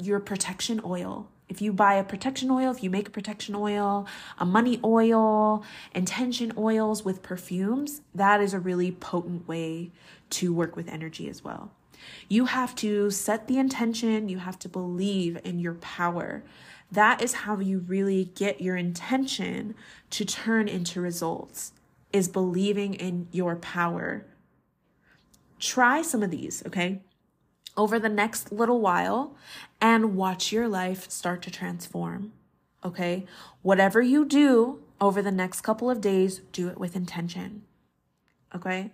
your 0.00 0.20
protection 0.20 0.80
oil. 0.84 1.28
If 1.48 1.60
you 1.60 1.72
buy 1.72 1.94
a 1.94 2.04
protection 2.04 2.50
oil, 2.50 2.70
if 2.70 2.82
you 2.82 2.90
make 2.90 3.08
a 3.08 3.10
protection 3.12 3.54
oil, 3.54 4.06
a 4.38 4.46
money 4.46 4.80
oil, 4.82 5.62
intention 5.94 6.52
oils 6.56 7.04
with 7.04 7.22
perfumes, 7.22 8.00
that 8.14 8.40
is 8.40 8.54
a 8.54 8.58
really 8.58 8.92
potent 8.92 9.46
way 9.46 9.92
to 10.30 10.54
work 10.54 10.74
with 10.74 10.88
energy 10.88 11.28
as 11.28 11.44
well. 11.44 11.70
You 12.28 12.46
have 12.46 12.74
to 12.76 13.10
set 13.10 13.46
the 13.46 13.58
intention, 13.58 14.28
you 14.28 14.38
have 14.38 14.58
to 14.60 14.68
believe 14.68 15.38
in 15.44 15.58
your 15.58 15.74
power. 15.74 16.44
That 16.90 17.22
is 17.22 17.32
how 17.32 17.58
you 17.58 17.80
really 17.80 18.26
get 18.34 18.60
your 18.60 18.76
intention 18.76 19.74
to 20.10 20.24
turn 20.24 20.68
into 20.68 21.00
results, 21.00 21.72
is 22.12 22.28
believing 22.28 22.94
in 22.94 23.28
your 23.32 23.56
power. 23.56 24.26
Try 25.58 26.02
some 26.02 26.22
of 26.22 26.30
these, 26.30 26.62
okay? 26.66 27.00
Over 27.76 27.98
the 27.98 28.08
next 28.08 28.52
little 28.52 28.80
while 28.80 29.34
and 29.84 30.16
watch 30.16 30.50
your 30.50 30.66
life 30.66 31.10
start 31.10 31.42
to 31.42 31.50
transform, 31.50 32.32
okay? 32.82 33.26
Whatever 33.60 34.00
you 34.00 34.24
do 34.24 34.82
over 34.98 35.20
the 35.20 35.30
next 35.30 35.60
couple 35.60 35.90
of 35.90 36.00
days, 36.00 36.40
do 36.52 36.68
it 36.68 36.78
with 36.78 36.96
intention, 36.96 37.62
okay? 38.54 38.92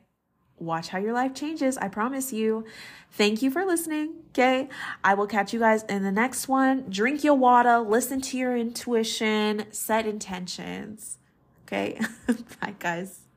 watch 0.61 0.89
how 0.89 0.99
your 0.99 1.15
life 1.15 1.35
changes. 1.35 1.79
I 1.79 1.89
promise 1.89 2.33
you. 2.33 2.65
Thank 3.13 3.41
you 3.41 3.51
for 3.51 3.65
listening. 3.65 4.17
Okay. 4.29 4.69
I 5.03 5.15
will 5.15 5.27
catch 5.27 5.53
you 5.53 5.59
guys 5.59 5.83
in 5.85 6.03
the 6.03 6.13
next 6.13 6.49
one. 6.49 6.85
Drink 6.91 7.25
your 7.25 7.35
water, 7.35 7.79
listen 7.79 8.21
to 8.21 8.37
your 8.37 8.55
intuition, 8.57 9.65
set 9.73 10.07
intentions. 10.07 11.17
Okay. 11.67 11.99
Bye, 12.61 12.75
guys. 12.79 13.30